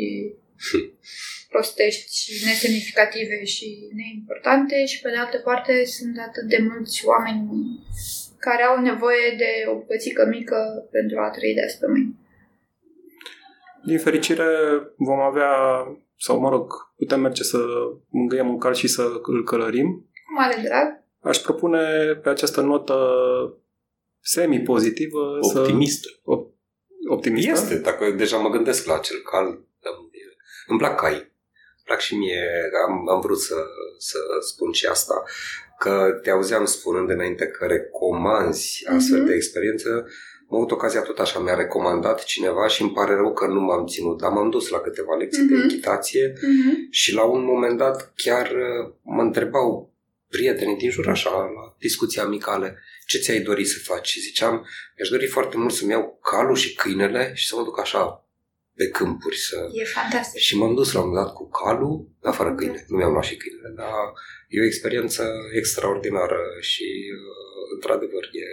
prostești 1.54 2.22
și 2.22 2.46
nesemnificative 2.46 3.44
și 3.44 3.68
neimportante 3.94 4.86
și 4.86 5.02
pe 5.02 5.10
de 5.10 5.16
altă 5.16 5.38
parte 5.38 5.86
sunt 5.86 6.16
atât 6.28 6.44
de 6.44 6.58
mulți 6.72 7.06
oameni 7.06 7.50
care 8.40 8.64
au 8.64 8.82
nevoie 8.82 9.36
de 9.38 9.52
o 9.72 9.74
bucățică 9.76 10.26
mică 10.26 10.88
pentru 10.92 11.20
a 11.20 11.30
trăi 11.30 11.54
de 11.54 11.64
azi 11.64 11.80
pe 11.80 11.88
mâine. 11.88 12.14
Din 13.86 14.00
fericire 14.00 14.48
vom 14.96 15.20
avea, 15.20 15.52
sau 16.18 16.40
mă 16.40 16.50
rog, 16.50 16.68
putem 16.96 17.20
merge 17.20 17.44
să 17.44 17.58
mângâiem 18.10 18.50
un 18.50 18.60
cal 18.60 18.74
și 18.74 18.88
să 18.88 19.04
îl 19.24 19.44
călărim. 19.44 19.90
Cu 20.26 20.34
mare 20.40 20.62
drag. 20.64 21.03
Aș 21.24 21.38
propune 21.38 22.14
pe 22.24 22.30
această 22.30 22.62
notă 22.62 22.98
semi-pozitivă 24.22 25.38
Optimist. 25.42 26.04
să... 26.04 26.10
Op- 26.10 26.52
optimistă? 27.10 27.52
Este, 27.52 27.76
dacă 27.78 28.12
deja 28.12 28.38
mă 28.38 28.50
gândesc 28.50 28.86
la 28.86 28.94
acel 28.96 29.18
cal. 29.32 29.46
da, 29.82 29.90
e- 30.12 30.36
Îmi 30.68 30.78
plac 30.80 31.00
cai. 31.00 31.14
Îmi 31.14 31.84
plac 31.86 32.00
și 32.00 32.16
mie, 32.18 32.42
am, 32.88 33.10
am 33.10 33.22
vrut 33.22 33.40
să, 33.40 33.56
să 33.98 34.18
spun 34.42 34.72
și 34.72 34.86
asta, 34.86 35.24
că 35.80 36.20
te 36.22 36.30
auzeam 36.30 36.66
spunând 36.66 37.10
înainte 37.10 37.46
că 37.48 37.66
recomanzi 37.66 38.84
astfel 38.96 39.18
Mhm. 39.18 39.28
de 39.28 39.34
experiență. 39.34 40.08
Am 40.50 40.58
avut 40.58 40.72
ocazia 40.72 41.02
tot 41.02 41.20
așa, 41.20 41.40
mi-a 41.40 41.56
recomandat 41.56 42.24
cineva 42.24 42.68
și 42.68 42.82
îmi 42.82 42.92
pare 42.92 43.16
rău 43.16 43.34
că 43.34 43.48
nu 43.48 43.60
m-am 43.60 43.86
ținut, 43.86 44.18
dar 44.22 44.32
m-am 44.32 44.50
dus 44.50 44.70
la 44.70 44.80
câteva 44.80 45.16
lecții 45.16 45.44
de 45.44 45.54
Mhm. 45.56 45.64
echitație 45.64 46.34
Mm-hmm. 46.34 46.90
și 46.90 47.14
la 47.14 47.24
un 47.24 47.44
moment 47.44 47.78
dat 47.78 48.12
chiar 48.16 48.46
uh, 48.52 48.94
mă 49.02 49.22
întrebau 49.22 49.93
prietenii 50.38 50.78
din 50.78 50.90
jur 50.90 51.08
așa, 51.08 51.30
la 51.30 51.64
discuții 51.80 52.22
amicale, 52.22 52.78
ce 53.08 53.18
ți-ai 53.18 53.40
dori 53.40 53.66
să 53.66 53.78
faci? 53.84 54.08
Și 54.08 54.20
ziceam, 54.20 54.54
mi-aș 54.96 55.10
dori 55.10 55.26
foarte 55.28 55.58
mult 55.58 55.74
să-mi 55.74 55.92
iau 55.92 56.20
calul 56.32 56.56
și 56.56 56.74
câinele 56.74 57.32
și 57.36 57.48
să 57.48 57.56
mă 57.56 57.64
duc 57.64 57.80
așa 57.80 58.04
pe 58.76 58.88
câmpuri 58.88 59.38
să... 59.38 59.58
E 59.74 59.84
fantastic. 59.84 60.40
Și 60.42 60.58
m-am 60.58 60.74
dus 60.76 60.92
la 60.94 61.00
un 61.02 61.08
moment 61.08 61.26
dat 61.26 61.34
cu 61.36 61.50
calul, 61.50 62.08
dar 62.22 62.34
fără 62.34 62.56
câine. 62.56 62.86
Nu 62.88 62.98
mi-am 62.98 63.12
luat 63.12 63.24
și 63.24 63.36
câinele, 63.36 63.74
dar 63.76 64.04
e 64.48 64.62
o 64.62 64.66
experiență 64.66 65.24
extraordinară 65.56 66.40
și, 66.60 66.84
uh, 67.20 67.74
într-adevăr, 67.76 68.24
e... 68.24 68.48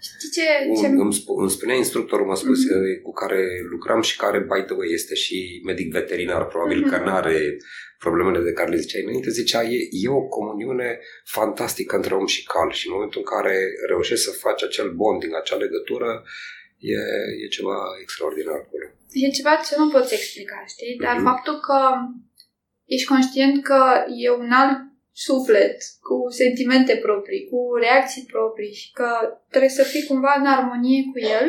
Știi 0.00 0.30
ce? 0.36 0.46
ce... 0.80 0.86
Un, 0.86 1.00
îmi, 1.00 1.14
sp- 1.20 1.36
îmi 1.40 1.50
spunea 1.50 1.74
instructorul, 1.76 2.26
mă 2.26 2.36
spus, 2.36 2.58
Mhm. 2.64 3.02
cu 3.02 3.12
care 3.12 3.40
lucram 3.70 4.00
și 4.02 4.16
care, 4.16 4.38
by 4.38 4.60
the 4.68 4.74
way, 4.74 4.88
este 4.92 5.14
și 5.14 5.60
medic 5.64 5.92
veterinar, 5.92 6.46
probabil 6.46 6.78
Mhm. 6.80 6.88
că 6.90 6.96
nu 7.04 7.12
are 7.14 7.56
problemele 7.98 8.40
de 8.44 8.52
care 8.52 8.70
le 8.70 8.76
ziceai 8.76 9.02
înainte, 9.02 9.30
zicea, 9.30 9.62
e, 9.62 9.78
e 9.90 10.08
o 10.08 10.22
comuniune 10.36 11.00
fantastică 11.24 11.96
între 11.96 12.14
om 12.14 12.26
și 12.26 12.44
cal 12.44 12.70
și 12.72 12.86
în 12.86 12.92
momentul 12.92 13.20
în 13.24 13.36
care 13.36 13.54
reușești 13.88 14.24
să 14.24 14.30
faci 14.30 14.62
acel 14.62 14.88
bonding, 15.00 15.34
acea 15.34 15.56
legătură, 15.56 16.24
e, 16.78 16.98
e 17.44 17.46
ceva 17.56 17.76
extraordinar 18.00 18.54
acolo. 18.54 18.84
E 19.10 19.28
ceva 19.38 19.54
ce 19.66 19.74
nu 19.78 19.88
poți 19.90 20.14
explica, 20.14 20.64
știi? 20.66 20.96
Dar 21.04 21.14
Mhm. 21.14 21.24
faptul 21.24 21.56
că 21.60 21.78
ești 22.84 23.08
conștient 23.08 23.62
că 23.64 23.80
e 24.24 24.30
un 24.30 24.50
alt 24.62 24.78
suflet 25.12 25.76
cu 26.00 26.16
sentimente 26.30 26.96
proprii, 26.96 27.48
cu 27.50 27.58
reacții 27.80 28.24
proprii 28.32 28.74
și 28.74 28.90
că 28.92 29.08
trebuie 29.48 29.70
să 29.70 29.82
fii 29.82 30.04
cumva 30.04 30.32
în 30.38 30.46
armonie 30.46 31.02
cu 31.12 31.18
el 31.18 31.48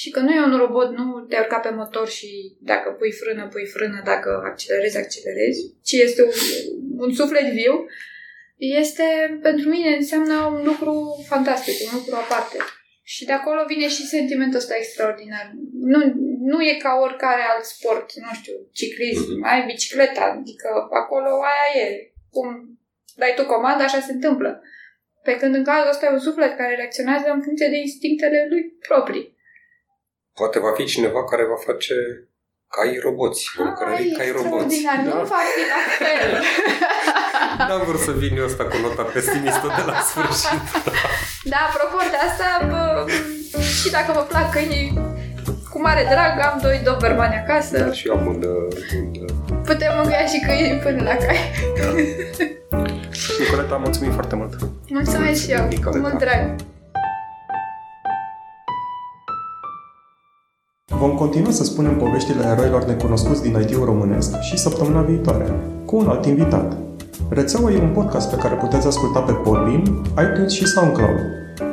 și 0.00 0.10
că 0.10 0.20
nu 0.20 0.32
e 0.34 0.48
un 0.50 0.56
robot, 0.56 0.90
nu 0.96 1.04
te 1.28 1.36
urca 1.38 1.58
pe 1.58 1.70
motor 1.70 2.08
și 2.08 2.56
dacă 2.60 2.88
pui 2.98 3.12
frână, 3.12 3.48
pui 3.52 3.66
frână, 3.66 4.02
dacă 4.04 4.30
accelerezi, 4.44 4.96
accelerezi, 4.96 5.60
ci 5.82 5.92
este 5.92 6.22
un, 6.22 6.32
un 7.04 7.12
suflet 7.12 7.46
viu, 7.60 7.74
este, 8.56 9.38
pentru 9.42 9.68
mine, 9.68 9.90
înseamnă 9.96 10.34
un 10.56 10.62
lucru 10.64 11.24
fantastic, 11.28 11.74
un 11.92 11.98
lucru 11.98 12.14
aparte. 12.14 12.56
Și 13.02 13.24
de 13.24 13.32
acolo 13.32 13.64
vine 13.66 13.88
și 13.88 14.06
sentimentul 14.06 14.58
ăsta 14.58 14.74
extraordinar. 14.76 15.52
Nu, 15.92 15.98
nu 16.50 16.62
e 16.62 16.74
ca 16.84 16.92
oricare 17.02 17.42
alt 17.52 17.64
sport, 17.64 18.06
nu 18.14 18.32
știu, 18.40 18.54
ciclism, 18.72 19.32
Mhm. 19.32 19.44
ai 19.44 19.64
bicicleta, 19.66 20.24
adică 20.38 20.68
acolo 21.02 21.30
aia 21.52 21.86
e. 21.86 22.12
Cum 22.30 22.48
dai 23.16 23.32
tu 23.36 23.44
comanda, 23.44 23.84
așa 23.84 24.00
se 24.00 24.12
întâmplă. 24.12 24.62
Pe 25.22 25.36
când 25.36 25.54
în 25.54 25.64
cazul 25.64 25.88
ăsta 25.90 26.06
e 26.06 26.12
un 26.18 26.26
suflet 26.28 26.56
care 26.56 26.74
reacționează 26.74 27.26
în 27.30 27.42
funcție 27.42 27.68
de 27.68 27.76
instinctele 27.76 28.46
lui 28.50 28.62
proprii. 28.88 29.36
Poate 30.38 30.58
va 30.58 30.72
fi 30.76 30.84
cineva 30.84 31.24
care 31.24 31.44
va 31.52 31.58
face 31.66 31.94
cai 32.76 32.98
roboți, 33.06 33.42
vom 33.56 33.66
Ai, 33.66 33.74
cărări 33.78 34.14
cai 34.18 34.30
roboți. 34.38 34.74
extraordinar, 34.74 34.98
nu 35.04 35.10
Da. 35.20 35.24
fac 35.34 35.46
din 35.56 35.66
la 35.74 35.80
fel. 36.00 36.30
N-am 37.68 37.82
vrut 37.88 38.00
să 38.00 38.12
vin 38.22 38.36
eu 38.36 38.44
ăsta 38.44 38.64
cu 38.64 38.76
nota 38.82 39.02
pesimistă 39.02 39.66
de 39.76 39.82
la 39.90 39.98
sfârșit. 40.10 40.62
Da, 41.52 41.56
apropo 41.68 41.98
de 42.12 42.18
asta, 42.28 42.48
bă, 42.70 42.82
și 43.80 43.90
dacă 43.90 44.12
vă 44.12 44.20
plac 44.20 44.50
câinii, 44.52 44.88
cu 45.70 45.80
mare 45.80 46.06
drag, 46.12 46.32
am 46.50 46.58
doi 46.62 46.80
dobermani 46.84 47.34
acasă. 47.42 47.78
Dar 47.78 47.94
și 47.94 48.06
eu 48.08 48.14
am 48.18 48.26
un, 48.26 48.42
uh, 48.42 48.76
un 48.98 49.10
uh, 49.22 49.58
Putem 49.64 49.90
mângâia 49.96 50.26
și 50.26 50.38
câinii 50.46 50.78
până 50.84 51.02
la 51.02 51.14
cai. 51.24 51.38
Nicoleta, 53.38 53.76
mulțumim 53.76 54.12
foarte 54.12 54.34
mult! 54.36 54.52
Mulțumesc 54.88 55.42
și 55.44 55.50
eu, 55.50 55.60
cu 55.62 55.66
Nicoleta. 55.68 56.08
mult 56.08 56.18
drag. 56.18 56.54
Vom 60.98 61.14
continua 61.14 61.50
să 61.50 61.64
spunem 61.64 61.96
poveștile 61.96 62.44
eroilor 62.44 62.84
necunoscuți 62.84 63.42
din 63.42 63.56
IT-ul 63.60 63.84
românesc 63.84 64.40
și 64.40 64.58
săptămâna 64.58 65.00
viitoare, 65.00 65.52
cu 65.84 65.96
un 65.96 66.08
alt 66.08 66.26
invitat. 66.26 66.76
Rețeaua 67.28 67.72
e 67.72 67.82
un 67.82 67.92
podcast 67.94 68.30
pe 68.30 68.36
care 68.36 68.54
puteți 68.54 68.86
asculta 68.86 69.20
pe 69.20 69.32
Podbean, 69.32 69.82
iTunes 70.22 70.52
și 70.52 70.66
SoundCloud. 70.66 71.18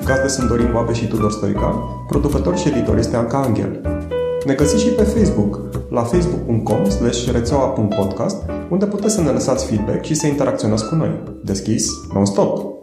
Gazde 0.06 0.28
sunt 0.28 0.48
Dorin 0.48 0.70
Boabe 0.72 0.94
și 0.94 1.08
Tudor 1.08 1.32
Stoica, 1.32 1.70
producător 2.08 2.58
și 2.58 2.68
editor 2.68 2.98
este 2.98 3.16
Anca 3.16 3.38
Angel. 3.38 3.82
Ne 4.46 4.54
găsiți 4.54 4.84
și 4.84 4.90
pe 4.90 5.04
Facebook, 5.04 5.62
la 5.90 6.02
facebook.com 6.02 6.90
slash 6.90 7.32
rețeaua.podcast, 7.32 8.38
unde 8.70 8.86
puteți 8.86 9.14
să 9.14 9.22
ne 9.22 9.30
lăsați 9.30 9.66
feedback 9.66 10.04
și 10.04 10.14
să 10.14 10.28
interacționați 10.28 10.90
cu 10.90 10.96
noi. 10.96 11.24
Deschis, 11.44 11.88
non-stop! 12.14 12.75